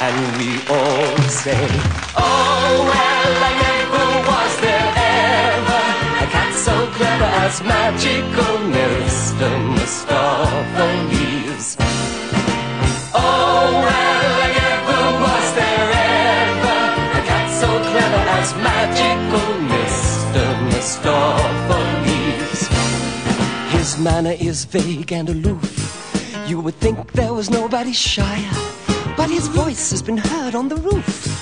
And 0.00 0.36
we 0.38 0.60
all 0.70 1.18
say, 1.28 1.66
Oh, 2.16 2.86
well, 2.90 3.44
I 3.48 3.50
never 3.66 4.04
was 4.30 4.52
there 4.62 4.92
ever 4.94 5.82
a 6.22 6.24
cat 6.30 6.52
so 6.54 6.86
clever 6.96 7.30
as 7.44 7.60
magical 7.62 8.58
Mr. 8.70 9.48
Mistoffelees. 9.74 11.76
Oh, 13.12 13.82
well, 13.84 14.17
Mr. 20.78 21.10
Mistoffelees. 21.10 22.68
His 23.70 23.98
manner 23.98 24.36
is 24.38 24.64
vague 24.64 25.12
and 25.12 25.28
aloof. 25.28 25.74
You 26.46 26.60
would 26.60 26.76
think 26.76 27.14
there 27.14 27.34
was 27.34 27.50
nobody 27.50 27.92
shyer, 27.92 28.52
but 29.16 29.28
his 29.28 29.48
voice 29.48 29.90
has 29.90 30.02
been 30.02 30.18
heard 30.18 30.54
on 30.54 30.68
the 30.68 30.76
roof 30.76 31.34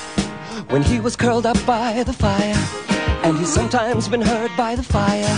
when 0.70 0.82
he 0.82 1.00
was 1.00 1.16
curled 1.16 1.44
up 1.44 1.58
by 1.66 2.02
the 2.04 2.14
fire, 2.14 2.56
and 3.24 3.36
he's 3.36 3.52
sometimes 3.52 4.08
been 4.08 4.22
heard 4.22 4.50
by 4.56 4.74
the 4.74 4.82
fire 4.82 5.36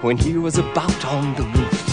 when 0.00 0.16
he 0.16 0.38
was 0.38 0.56
about 0.56 1.04
on 1.04 1.34
the 1.34 1.42
roof. 1.42 1.84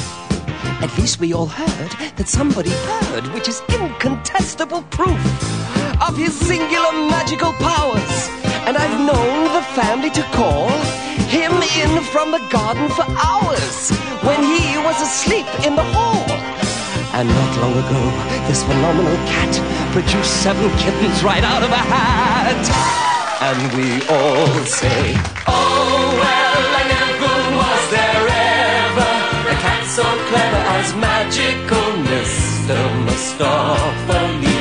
At 0.82 0.98
least 0.98 1.20
we 1.20 1.34
all 1.34 1.48
heard 1.48 1.92
that 2.16 2.30
somebody 2.30 2.70
heard, 2.70 3.28
which 3.34 3.50
is 3.50 3.60
incontestable 3.68 4.84
proof 4.84 6.02
of 6.02 6.16
his 6.16 6.34
singular 6.34 6.94
magical 6.94 7.52
powers. 7.60 8.45
And 8.68 8.78
I've 8.78 9.00
known 9.00 9.54
the 9.54 9.62
family 9.80 10.10
to 10.10 10.24
call 10.34 10.70
him 11.30 11.54
in 11.78 12.04
from 12.06 12.32
the 12.32 12.42
garden 12.50 12.90
for 12.90 13.06
hours 13.14 13.92
when 14.26 14.42
he 14.42 14.78
was 14.82 15.00
asleep 15.02 15.46
in 15.64 15.76
the 15.76 15.84
hall. 15.94 16.26
And 17.14 17.30
not 17.30 17.52
long 17.62 17.74
ago, 17.78 18.02
this 18.48 18.64
phenomenal 18.64 19.16
cat 19.30 19.54
produced 19.94 20.42
seven 20.42 20.68
kittens 20.78 21.24
right 21.24 21.44
out 21.44 21.62
of 21.62 21.70
a 21.70 21.84
hat. 21.94 22.66
And 23.50 23.62
we 23.78 24.02
all 24.10 24.66
say, 24.66 25.14
Oh, 25.46 26.18
well, 26.22 26.64
I 26.82 26.84
never 26.98 27.34
was 27.62 27.84
there 27.94 28.26
ever 28.34 29.12
a 29.54 29.56
cat 29.62 29.84
so 29.86 30.04
clever 30.30 30.62
as 30.80 30.96
magical 30.96 31.88
Mr. 32.10 32.78
Mistoffelees. 33.06 34.46
He's 34.46 34.55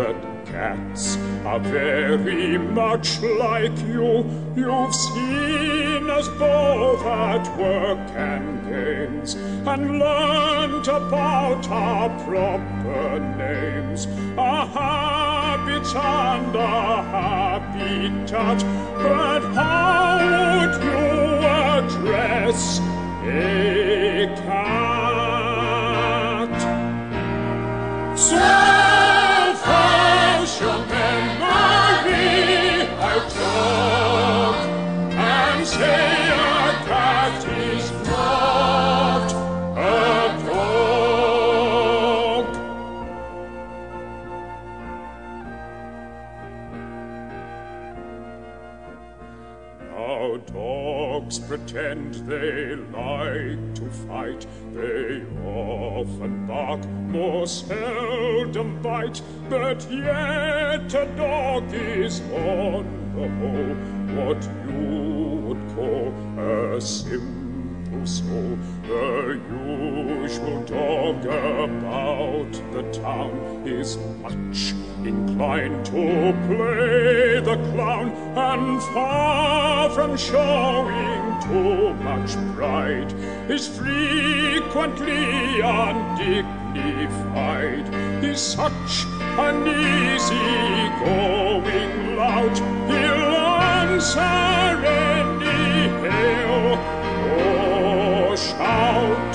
that 0.00 0.46
cats 0.46 1.18
are 1.44 1.60
very 1.60 2.56
much 2.56 3.20
like 3.20 3.76
you. 3.80 4.24
You've 4.56 4.94
seen 4.94 6.08
us 6.08 6.28
both 6.44 7.02
at 7.04 7.44
work 7.58 8.04
and 8.16 8.46
games 8.68 9.34
and 9.34 9.98
learned 9.98 10.88
about 10.88 11.68
our 11.68 12.08
proper 12.24 13.18
names, 13.36 14.06
our 14.38 14.66
habits 14.66 15.92
and 15.94 16.56
our 16.56 17.02
habitat. 17.16 18.58
But 19.02 19.42
how 19.54 19.89
bite. 58.82 59.22
But 59.48 59.88
yet 59.90 60.94
a 60.94 61.06
dog 61.16 61.72
is 61.72 62.20
on 62.32 62.84
the 63.14 63.28
whole 63.38 63.74
what 64.16 64.42
you 64.66 64.82
would 65.46 65.62
call 65.74 66.12
a 66.38 66.80
simple 66.80 68.06
soul. 68.06 68.58
The 68.82 69.40
usual 69.50 70.60
dog 70.62 71.26
about 71.26 72.52
the 72.72 72.82
town 72.92 73.62
is 73.66 73.98
much 74.22 74.74
inclined 75.04 75.84
to 75.86 76.32
play 76.46 77.40
the 77.40 77.56
clown 77.72 78.10
and 78.36 78.80
far 78.94 79.90
from 79.90 80.16
showing 80.16 81.40
too 81.42 81.92
much 82.04 82.36
pride 82.54 83.12
is 83.50 83.66
frequently 83.68 85.60
undignified 85.60 88.09
is 88.24 88.40
such 88.40 89.06
an 89.38 89.66
easy 89.66 90.88
going 91.04 92.16
lout 92.16 92.58
he'll 92.88 93.36
answer 93.80 94.20
any 94.20 95.88
hail 96.02 96.78
or 97.38 98.36
shout 98.36 99.29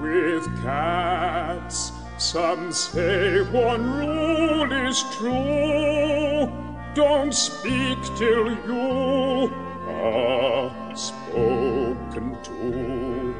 With 0.00 0.44
cats, 0.62 1.92
some 2.18 2.70
say 2.70 3.40
one 3.50 3.90
rule 3.90 4.72
is 4.88 5.02
true. 5.16 6.52
Don't 6.94 7.32
speak 7.32 7.98
till 8.16 8.50
you 8.66 9.52
are 9.88 10.96
spoken 10.96 12.36
to. 12.42 13.34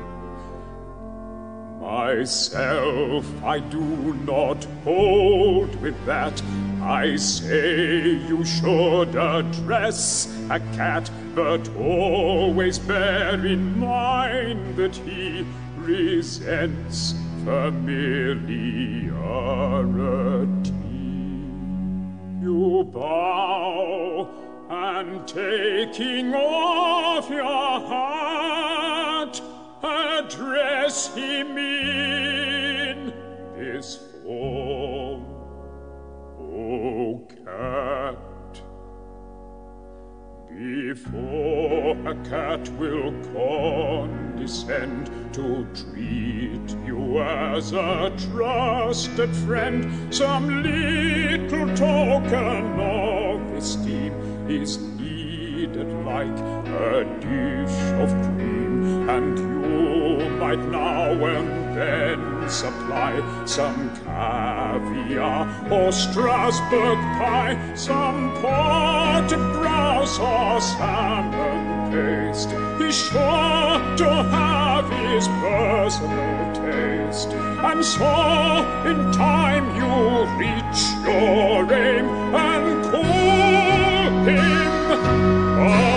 Myself, 1.80 3.26
I 3.44 3.58
do 3.58 4.14
not 4.24 4.64
hold 4.84 5.74
with 5.80 6.04
that. 6.06 6.42
I 6.82 7.16
say 7.16 8.00
you 8.28 8.44
should 8.44 9.14
address 9.16 10.28
a 10.50 10.60
cat, 10.76 11.10
but 11.34 11.68
always 11.76 12.78
bear 12.78 13.44
in 13.44 13.78
mind 13.78 14.76
that 14.76 14.94
he 14.96 15.44
resents 15.86 17.14
familiarity. 17.44 18.66
You 22.42 22.90
bow 22.92 24.28
and 24.68 25.26
taking 25.28 26.34
off 26.34 27.30
your 27.30 27.80
hat, 27.86 29.40
address 29.82 31.14
him 31.14 31.56
in 31.56 33.12
this 33.56 34.00
form. 34.24 34.95
Before 40.56 41.94
a 42.08 42.14
cat 42.24 42.66
will 42.78 43.12
condescend 43.34 45.10
to 45.34 45.66
treat 45.74 46.76
you 46.86 47.20
as 47.20 47.72
a 47.72 48.10
trusted 48.30 49.34
friend, 49.36 50.14
some 50.14 50.62
little 50.62 51.68
token 51.76 52.80
of 52.80 53.40
esteem 53.54 54.14
is 54.48 54.78
needed 54.98 55.92
like 56.06 56.38
a 56.68 57.04
dish 57.20 57.78
of 58.00 58.08
cream, 58.24 59.10
and 59.10 59.38
you 59.38 60.30
might 60.38 60.64
now 60.70 61.12
and 61.12 61.65
then 61.76 62.48
supply 62.48 63.12
some 63.44 63.90
caviar 63.96 65.46
or 65.70 65.92
Strasbourg 65.92 66.98
pie, 67.18 67.56
some 67.74 68.32
potted 68.40 69.38
grouse 69.52 70.18
or 70.18 70.58
salmon 70.60 71.92
paste. 71.92 72.50
He's 72.78 72.96
sure 72.96 73.96
to 74.02 74.10
have 74.38 74.90
his 74.90 75.28
personal 75.28 76.54
taste, 76.54 77.32
and 77.68 77.84
so 77.84 78.12
in 78.86 79.12
time 79.12 79.66
you'll 79.76 80.26
reach 80.38 80.80
your 81.04 81.72
aim 81.74 82.06
and 82.34 82.84
call 82.90 84.24
him 84.24 84.72
by 85.58 85.95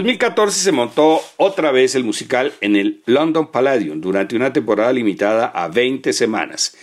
2014 0.00 0.58
se 0.58 0.72
montó 0.72 1.20
otra 1.36 1.72
vez 1.72 1.94
el 1.94 2.04
musical 2.04 2.54
en 2.62 2.74
el 2.74 3.02
London 3.04 3.50
Palladium 3.50 4.00
durante 4.00 4.34
una 4.34 4.50
temporada 4.50 4.94
limitada 4.94 5.44
a 5.48 5.68
20 5.68 6.14
semanas. 6.14 6.74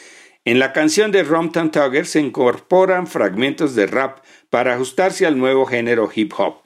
En 0.46 0.60
la 0.60 0.72
canción 0.72 1.12
de 1.12 1.24
Rompton 1.24 1.72
Tugger 1.72 2.06
se 2.06 2.20
incorporan 2.20 3.08
fragmentos 3.08 3.74
de 3.74 3.88
rap 3.88 4.20
para 4.52 4.76
ajustarse 4.76 5.26
al 5.26 5.36
nuevo 5.36 5.66
género 5.66 6.12
hip 6.14 6.32
hop. 6.38 6.58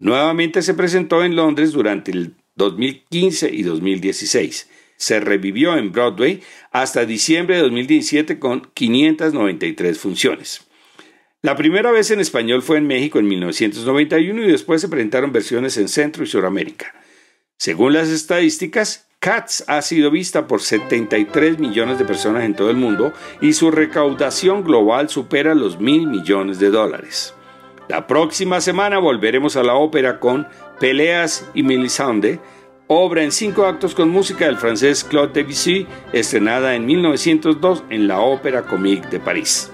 Nuevamente 0.00 0.62
se 0.62 0.74
presentó 0.74 1.22
en 1.22 1.36
Londres 1.36 1.70
durante 1.70 2.10
el 2.10 2.34
2015 2.56 3.54
y 3.54 3.62
2016. 3.62 4.68
Se 4.96 5.20
revivió 5.20 5.76
en 5.76 5.92
Broadway 5.92 6.42
hasta 6.72 7.06
diciembre 7.06 7.54
de 7.54 7.62
2017 7.62 8.40
con 8.40 8.68
593 8.74 9.96
funciones. 9.96 10.63
La 11.44 11.56
primera 11.56 11.92
vez 11.92 12.10
en 12.10 12.20
español 12.20 12.62
fue 12.62 12.78
en 12.78 12.86
México 12.86 13.18
en 13.18 13.28
1991 13.28 14.44
y 14.44 14.50
después 14.50 14.80
se 14.80 14.88
presentaron 14.88 15.30
versiones 15.30 15.76
en 15.76 15.88
Centro 15.88 16.24
y 16.24 16.26
Suramérica. 16.26 16.94
Según 17.58 17.92
las 17.92 18.08
estadísticas, 18.08 19.10
Cats 19.18 19.62
ha 19.66 19.82
sido 19.82 20.10
vista 20.10 20.46
por 20.46 20.62
73 20.62 21.58
millones 21.58 21.98
de 21.98 22.06
personas 22.06 22.44
en 22.44 22.54
todo 22.54 22.70
el 22.70 22.78
mundo 22.78 23.12
y 23.42 23.52
su 23.52 23.70
recaudación 23.70 24.64
global 24.64 25.10
supera 25.10 25.54
los 25.54 25.78
mil 25.78 26.06
millones 26.06 26.58
de 26.60 26.70
dólares. 26.70 27.34
La 27.90 28.06
próxima 28.06 28.62
semana 28.62 28.98
volveremos 28.98 29.56
a 29.56 29.62
la 29.62 29.74
ópera 29.74 30.20
con 30.20 30.48
Peleas 30.80 31.50
y 31.52 31.62
Melisande, 31.62 32.40
obra 32.86 33.22
en 33.22 33.32
cinco 33.32 33.66
actos 33.66 33.94
con 33.94 34.08
música 34.08 34.46
del 34.46 34.56
francés 34.56 35.04
Claude 35.04 35.34
Debussy, 35.34 35.86
estrenada 36.14 36.74
en 36.74 36.86
1902 36.86 37.84
en 37.90 38.08
la 38.08 38.20
Ópera 38.20 38.62
Comique 38.62 39.08
de 39.08 39.20
París. 39.20 39.70